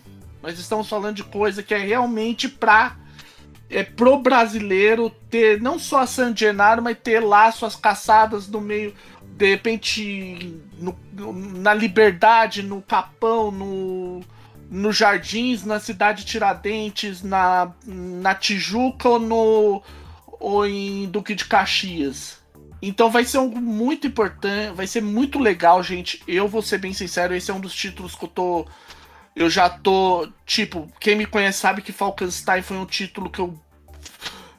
[0.48, 2.96] Nós estamos falando de coisa que é realmente pra
[3.68, 8.58] é pro brasileiro ter não só a San Gennaro, mas ter lá suas caçadas no
[8.58, 10.96] meio, de repente, no-
[11.58, 14.22] na Liberdade, no Capão, no,
[14.70, 19.82] no Jardins, na cidade de Tiradentes, na, na Tijuca ou, no,
[20.40, 22.38] ou em Duque de Caxias.
[22.80, 26.22] Então vai ser um muito importante, vai ser muito legal, gente.
[26.26, 28.66] Eu vou ser bem sincero, esse é um dos títulos que eu tô
[29.38, 33.54] eu já tô, tipo, quem me conhece sabe que Falkenstein foi um título que eu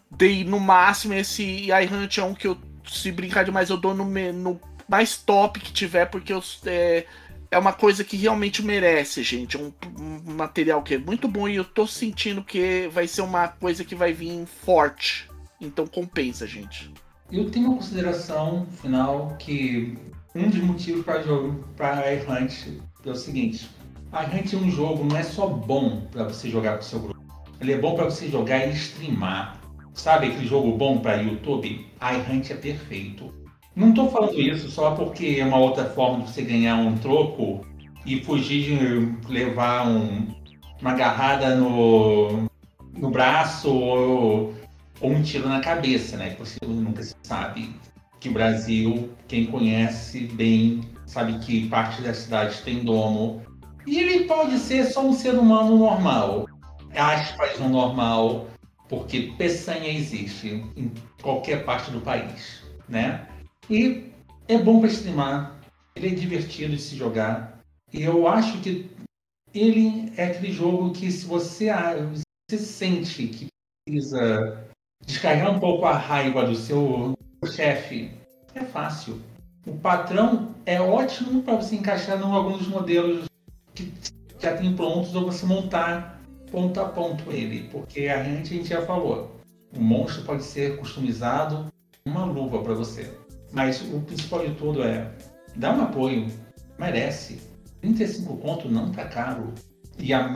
[0.10, 1.14] dei no máximo.
[1.14, 2.58] Esse iHunt é um que eu,
[2.88, 7.06] se brincar demais, eu dou no, no mais top que tiver, porque eu, é,
[7.52, 9.58] é uma coisa que realmente merece, gente.
[9.58, 13.22] É um, um material que é muito bom e eu tô sentindo que vai ser
[13.22, 15.30] uma coisa que vai vir forte.
[15.60, 16.90] Então compensa, gente.
[17.30, 19.98] Eu tenho uma consideração final que
[20.34, 23.70] um dos motivos para jogo para iHunt é o seguinte:
[24.12, 27.20] iHunt é um jogo não é só bom para você jogar com seu grupo,
[27.62, 29.60] ele é bom para você jogar e streamar.
[29.94, 31.86] Sabe aquele jogo bom para YouTube?
[32.02, 33.34] iHunt é perfeito.
[33.76, 37.62] Não estou falando isso só porque é uma outra forma de você ganhar um troco
[38.06, 40.28] e fugir de levar um-
[40.82, 42.48] uma agarrada no,
[42.98, 44.54] no braço ou
[45.02, 46.36] ou um tiro na cabeça, né?
[46.40, 47.70] Você nunca se sabe.
[48.20, 53.42] Que o Brasil, quem conhece bem, sabe que parte das cidades tem domo.
[53.86, 56.48] E ele pode ser só um ser humano normal.
[56.96, 58.48] Aspas no normal,
[58.88, 60.92] porque peçanha existe em
[61.22, 63.28] qualquer parte do país, né?
[63.70, 64.12] E
[64.48, 65.60] é bom para streamar,
[65.96, 67.60] ele é divertido de se jogar.
[67.94, 68.90] E eu acho que
[69.54, 71.70] ele é aquele jogo que se você,
[72.50, 73.48] você sente que
[73.86, 74.66] precisa
[75.06, 77.14] descarregar um pouco a raiva do seu
[77.46, 78.12] chefe,
[78.54, 79.22] é fácil.
[79.66, 83.29] o patrão é ótimo para você encaixar em alguns modelos
[83.84, 83.94] que
[84.40, 88.70] já tem prontos ou você montar ponto a ponto ele, porque a gente, a gente
[88.70, 89.40] já falou,
[89.76, 91.68] o monstro pode ser customizado,
[92.06, 93.10] uma luva para você.
[93.52, 95.12] Mas o principal de tudo é
[95.56, 96.28] dá um apoio,
[96.78, 97.40] merece.
[97.82, 99.54] 35 ponto não tá caro.
[99.98, 100.34] E, a,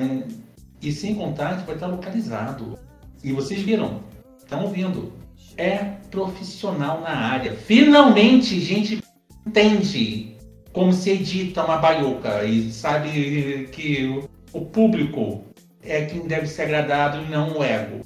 [0.81, 2.77] e sem contar que vai estar localizado.
[3.23, 4.01] E vocês viram,
[4.37, 5.13] estão ouvindo.
[5.55, 5.77] É
[6.09, 7.55] profissional na área.
[7.55, 8.99] Finalmente, gente
[9.45, 10.32] entende
[10.73, 15.43] como se edita uma baioca e sabe que o público
[15.81, 18.01] é quem deve ser agradado e não o ego.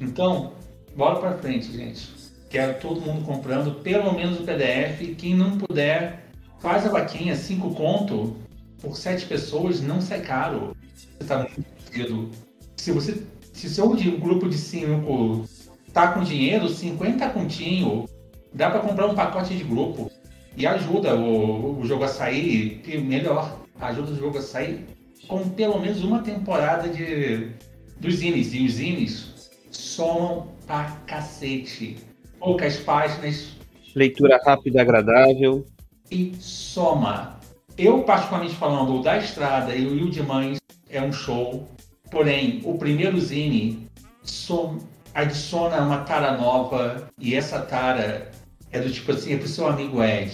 [0.00, 0.52] Então,
[0.96, 2.10] bola para frente, gente.
[2.48, 5.16] Quero todo mundo comprando pelo menos o PDF.
[5.16, 6.28] Quem não puder,
[6.60, 8.36] faz a vaquinha, 5 conto
[8.80, 10.76] por 7 pessoas, não sai caro.
[10.94, 12.30] Você tá muito.
[12.76, 13.22] Se você.
[13.52, 13.88] Se seu
[14.18, 15.44] grupo de 5
[15.92, 18.08] tá com dinheiro, 50 continho,
[18.52, 20.10] dá para comprar um pacote de grupo.
[20.56, 23.58] E ajuda o, o jogo a sair melhor.
[23.80, 24.86] Ajuda o jogo a sair
[25.26, 27.50] com pelo menos uma temporada de
[27.98, 28.52] dos zines.
[28.52, 31.96] E os zines somam pra cacete.
[32.38, 33.56] Poucas páginas.
[33.94, 35.64] Leitura rápida e agradável.
[36.10, 37.38] E soma.
[37.78, 40.58] Eu, particularmente falando, o da Estrada e o Rio de Mães
[40.90, 41.66] é um show.
[42.10, 43.88] Porém, o primeiro zine
[44.22, 44.78] som,
[45.14, 47.08] adiciona uma tara nova.
[47.18, 48.30] E essa tara
[48.72, 50.32] é do tipo assim, é pro seu amigo Ed.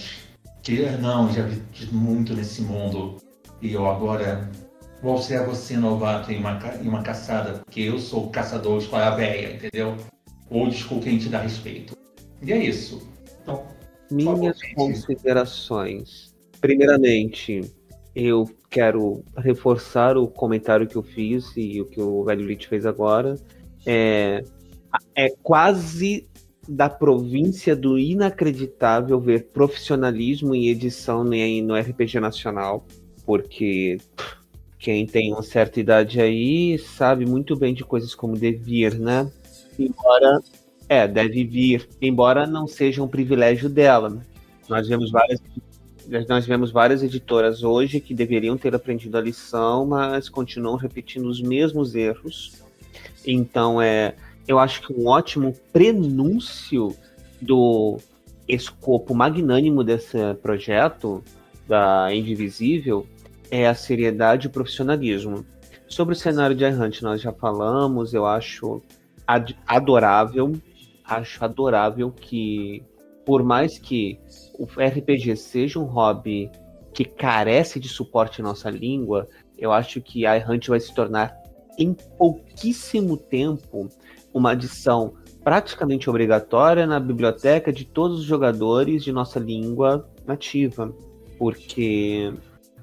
[0.62, 1.60] Que, não, já vi
[1.92, 3.16] muito nesse mundo.
[3.60, 4.48] E eu agora
[5.02, 9.54] vou ser você novato em uma, em uma caçada, porque eu sou caçador escola velha,
[9.54, 9.96] entendeu?
[10.50, 11.96] Ou desculpa quem te dá respeito.
[12.42, 13.06] E é isso.
[13.42, 13.66] Então,
[14.10, 16.34] Minhas considerações.
[16.60, 17.60] Primeiramente,
[18.14, 22.86] eu quero reforçar o comentário que eu fiz e o que o Velho Lich fez
[22.86, 23.34] agora.
[23.84, 24.42] É,
[25.14, 26.27] é quase
[26.68, 32.86] da província do inacreditável ver profissionalismo em edição no RPG nacional,
[33.24, 33.96] porque
[34.78, 39.30] quem tem uma certa idade aí sabe muito bem de coisas como devir, né?
[39.78, 40.40] Embora,
[40.88, 44.10] é, deve vir, embora não seja um privilégio dela.
[44.10, 44.20] Né?
[44.68, 45.40] Nós vemos várias
[46.26, 51.42] nós vemos várias editoras hoje que deveriam ter aprendido a lição, mas continuam repetindo os
[51.42, 52.62] mesmos erros.
[53.26, 54.14] Então, é,
[54.48, 56.96] eu acho que um ótimo prenúncio
[57.40, 57.98] do
[58.48, 61.22] escopo magnânimo desse projeto
[61.68, 63.06] da Indivisível
[63.50, 65.44] é a seriedade e o profissionalismo.
[65.86, 68.82] Sobre o cenário de Errante nós já falamos, eu acho
[69.26, 70.52] ad adorável,
[71.04, 72.82] acho adorável que
[73.26, 74.18] por mais que
[74.58, 76.50] o RPG seja um hobby
[76.94, 81.36] que carece de suporte em nossa língua, eu acho que a Errante vai se tornar
[81.78, 83.88] em pouquíssimo tempo
[84.38, 90.94] uma adição praticamente obrigatória na biblioteca de todos os jogadores de nossa língua nativa,
[91.38, 92.32] porque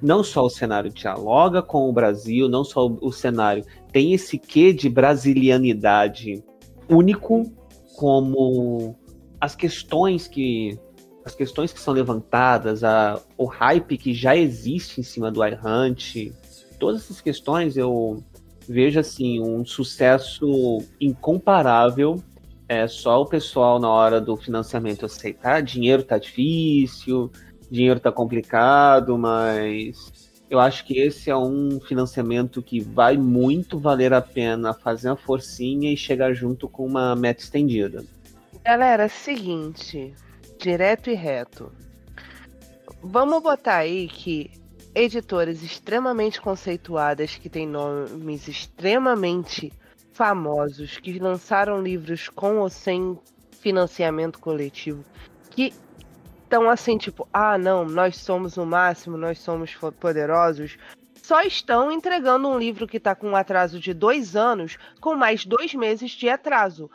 [0.01, 4.73] não só o cenário dialoga com o Brasil, não só o cenário tem esse quê
[4.73, 6.43] de brasilianidade
[6.89, 7.51] único,
[7.95, 8.95] como
[9.39, 10.77] as questões que
[11.23, 16.31] as questões que são levantadas, a, o hype que já existe em cima do iHunt,
[16.79, 18.23] todas essas questões eu
[18.67, 22.21] vejo assim um sucesso incomparável.
[22.67, 27.31] É só o pessoal na hora do financiamento aceitar, dinheiro tá difícil,
[27.69, 30.11] dinheiro tá complicado, mas
[30.49, 35.15] eu acho que esse é um financiamento que vai muito valer a pena fazer uma
[35.15, 38.03] forcinha e chegar junto com uma meta estendida.
[38.63, 40.13] Galera, seguinte,
[40.59, 41.71] direto e reto.
[43.03, 44.49] Vamos botar aí que
[44.95, 49.71] editoras extremamente conceituadas, que têm nomes extremamente
[50.13, 53.19] famosos, que lançaram livros com ou sem
[53.59, 55.03] financiamento coletivo,
[55.51, 55.73] que
[56.43, 60.77] estão assim, tipo, ah, não, nós somos o máximo, nós somos poderosos,
[61.21, 65.43] só estão entregando um livro que está com um atraso de dois anos, com mais
[65.43, 66.89] dois meses de atraso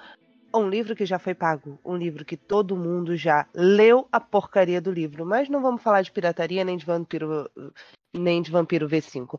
[0.53, 4.81] um livro que já foi pago, um livro que todo mundo já leu a porcaria
[4.81, 7.51] do livro, mas não vamos falar de pirataria nem de vampiro
[8.15, 9.39] nem de vampiro V5.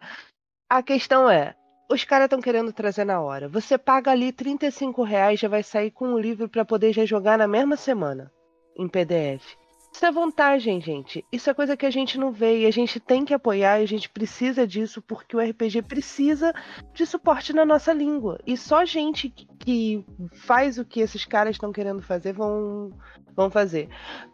[0.70, 1.56] A questão é,
[1.90, 3.50] os caras estão querendo trazer na hora.
[3.50, 7.38] Você paga ali 35 reais, já vai sair com o livro para poder já jogar
[7.38, 8.32] na mesma semana
[8.78, 9.61] em PDF.
[9.92, 11.26] Isso é vantagem, gente.
[11.32, 13.84] Isso é coisa que a gente não vê e a gente tem que apoiar e
[13.84, 16.54] a gente precisa disso porque o RPG precisa
[16.94, 18.40] de suporte na nossa língua.
[18.48, 22.92] E só gente que faz o que esses caras estão querendo fazer vão,
[23.36, 23.90] vão fazer.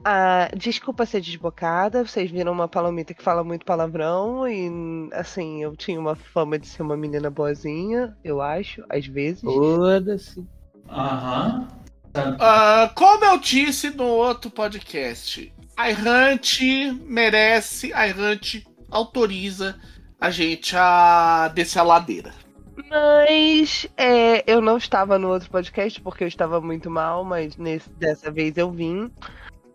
[0.05, 4.69] Ah, desculpa ser desbocada, vocês viram uma palomita que fala muito palavrão e,
[5.11, 9.41] assim, eu tinha uma fama de ser uma menina boazinha, eu acho, às vezes.
[9.41, 10.45] Foda-se.
[10.87, 11.67] Aham.
[12.21, 19.79] Uh, como eu disse no outro podcast, a Errante merece, a Errante autoriza
[20.19, 22.33] a gente a descer a ladeira.
[22.89, 27.89] Mas é, eu não estava no outro podcast porque eu estava muito mal, mas nesse,
[27.91, 29.11] dessa vez eu vim.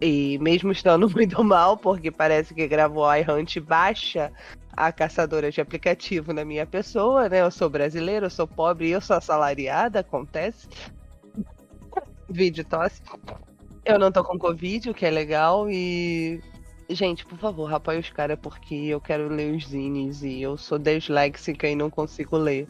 [0.00, 4.32] E mesmo estando muito mal, porque parece que gravou a iHunt baixa
[4.74, 7.42] a caçadora de aplicativo na minha pessoa, né?
[7.42, 10.66] Eu sou brasileira, eu sou pobre e eu sou assalariada, acontece.
[12.32, 13.02] Vídeo tosse.
[13.84, 16.40] Eu não tô com Covid, o que é legal, e.
[16.90, 20.78] Gente, por favor, apoie os caras porque eu quero ler os zines e eu sou
[20.78, 22.66] disléxica e não consigo ler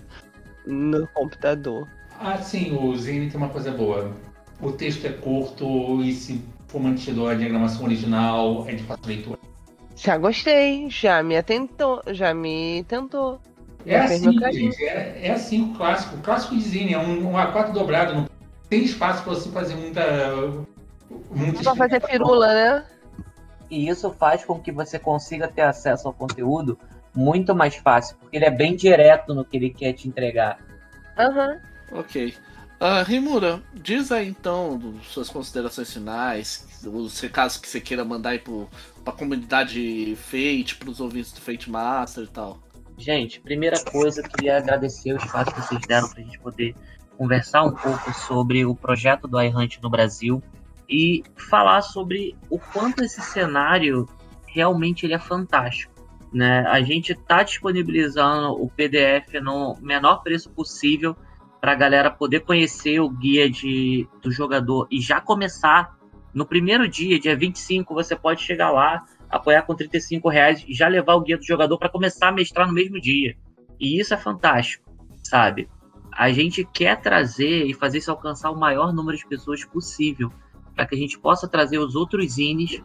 [0.67, 1.89] no computador.
[2.21, 4.13] Ah, sim, o Zine tem uma coisa boa.
[4.61, 9.39] O texto é curto e se for mantido a diagramação original, é de fácil leitura.
[9.97, 13.41] Já gostei, já me atentou, já me tentou.
[13.85, 16.17] É assim, gente, é, é assim o clássico.
[16.17, 18.27] O clássico de Zine é um, um A4 dobrado, não
[18.73, 20.03] tem espaço para você fazer muita.
[21.31, 22.87] muita Só fazer firula, né?
[23.71, 26.79] E isso faz com que você consiga ter acesso ao conteúdo
[27.15, 30.59] muito mais fácil, porque ele é bem direto no que ele quer te entregar.
[31.19, 31.61] Aham.
[31.91, 32.35] Ok.
[32.81, 38.39] Ah, Rimura, diz aí então suas considerações finais, os recados que você queira mandar aí
[38.39, 38.69] pro,
[39.05, 42.59] pra comunidade Fate, pros ouvintes do Fate Master e tal.
[42.97, 46.75] Gente, primeira coisa, eu queria agradecer o espaço que vocês deram para a gente poder
[47.23, 50.43] conversar um pouco sobre o projeto do iHunt no Brasil
[50.91, 54.09] e falar sobre o quanto esse cenário
[54.45, 55.93] realmente ele é fantástico.
[56.35, 56.67] Né?
[56.67, 61.17] A gente está disponibilizando o PDF no menor preço possível
[61.61, 65.97] para a galera poder conhecer o guia de, do jogador e já começar
[66.35, 70.89] no primeiro dia, dia 25, você pode chegar lá, apoiar com 35 reais e já
[70.89, 73.37] levar o guia do jogador para começar a mestrar no mesmo dia.
[73.79, 74.91] E isso é fantástico,
[75.23, 75.69] sabe?
[76.13, 80.31] A gente quer trazer e fazer isso alcançar o maior número de pessoas possível,
[80.75, 82.83] para que a gente possa trazer os outros zines,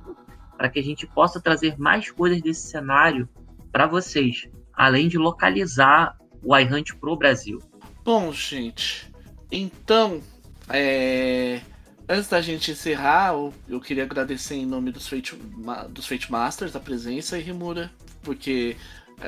[0.58, 3.28] para que a gente possa trazer mais coisas desse cenário
[3.72, 7.60] para vocês, além de localizar o iHunt pro Brasil.
[8.04, 9.12] Bom, gente,
[9.52, 10.22] então,
[10.70, 11.62] é,
[12.08, 15.36] antes da gente encerrar, eu, eu queria agradecer em nome dos Fate,
[15.90, 17.92] dos Fate Masters a presença Rimura,
[18.24, 18.76] porque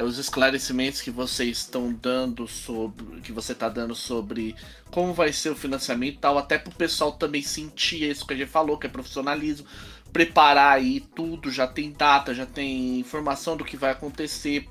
[0.03, 4.55] os esclarecimentos que vocês estão dando sobre, que você está dando sobre
[4.91, 8.37] como vai ser o financiamento e tal, até pro pessoal também sentir isso que a
[8.37, 9.65] gente falou, que é profissionalismo,
[10.13, 14.67] preparar aí tudo, já tem data, já tem informação do que vai acontecer.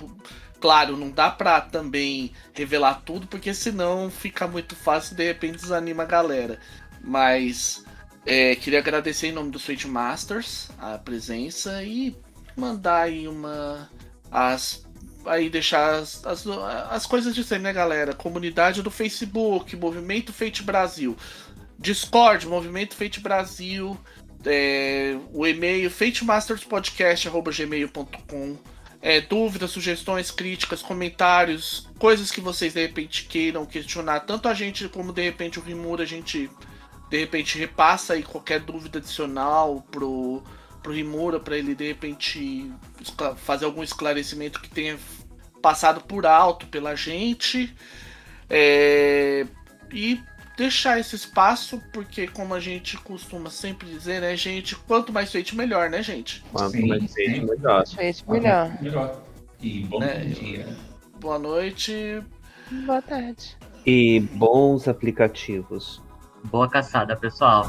[0.61, 5.59] Claro, não dá pra também revelar tudo, porque senão fica muito fácil e de repente
[5.59, 6.61] desanima a galera.
[7.03, 7.85] Mas
[8.27, 12.17] é, queria agradecer em nome do Switch Masters a presença e
[12.57, 13.89] mandar aí uma.
[14.31, 14.85] As,
[15.29, 16.47] aí deixar as, as,
[16.91, 18.15] as coisas de sempre, né, galera?
[18.15, 21.17] Comunidade do Facebook, Movimento Fate Brasil,
[21.79, 23.99] Discord, Movimento Fate Brasil,
[24.45, 28.59] é, o e-mail fatemasterspodcast.gmail.com
[29.01, 34.89] é, dúvidas, sugestões, críticas, comentários, coisas que vocês de repente queiram questionar, tanto a gente
[34.89, 36.51] como de repente o Rimura, a gente
[37.09, 40.43] de repente repassa aí qualquer dúvida adicional pro,
[40.83, 42.71] pro Rimura, para ele de repente
[43.37, 44.99] fazer algum esclarecimento que tenha
[45.61, 47.75] passado por alto pela gente.
[48.51, 49.47] É,
[49.93, 50.21] e
[50.57, 55.55] deixar esse espaço, porque como a gente costuma sempre dizer, né, gente, quanto mais feito,
[55.55, 56.43] melhor, né, gente?
[56.53, 57.87] Quanto Sim, mais feito, melhor.
[57.87, 58.83] Gente, melhor.
[58.83, 59.23] Melhor.
[59.61, 60.67] E bom Né, dia.
[61.21, 62.23] Boa noite.
[62.85, 63.57] Boa tarde.
[63.87, 66.03] E bons aplicativos.
[66.45, 67.65] Boa caçada, pessoal.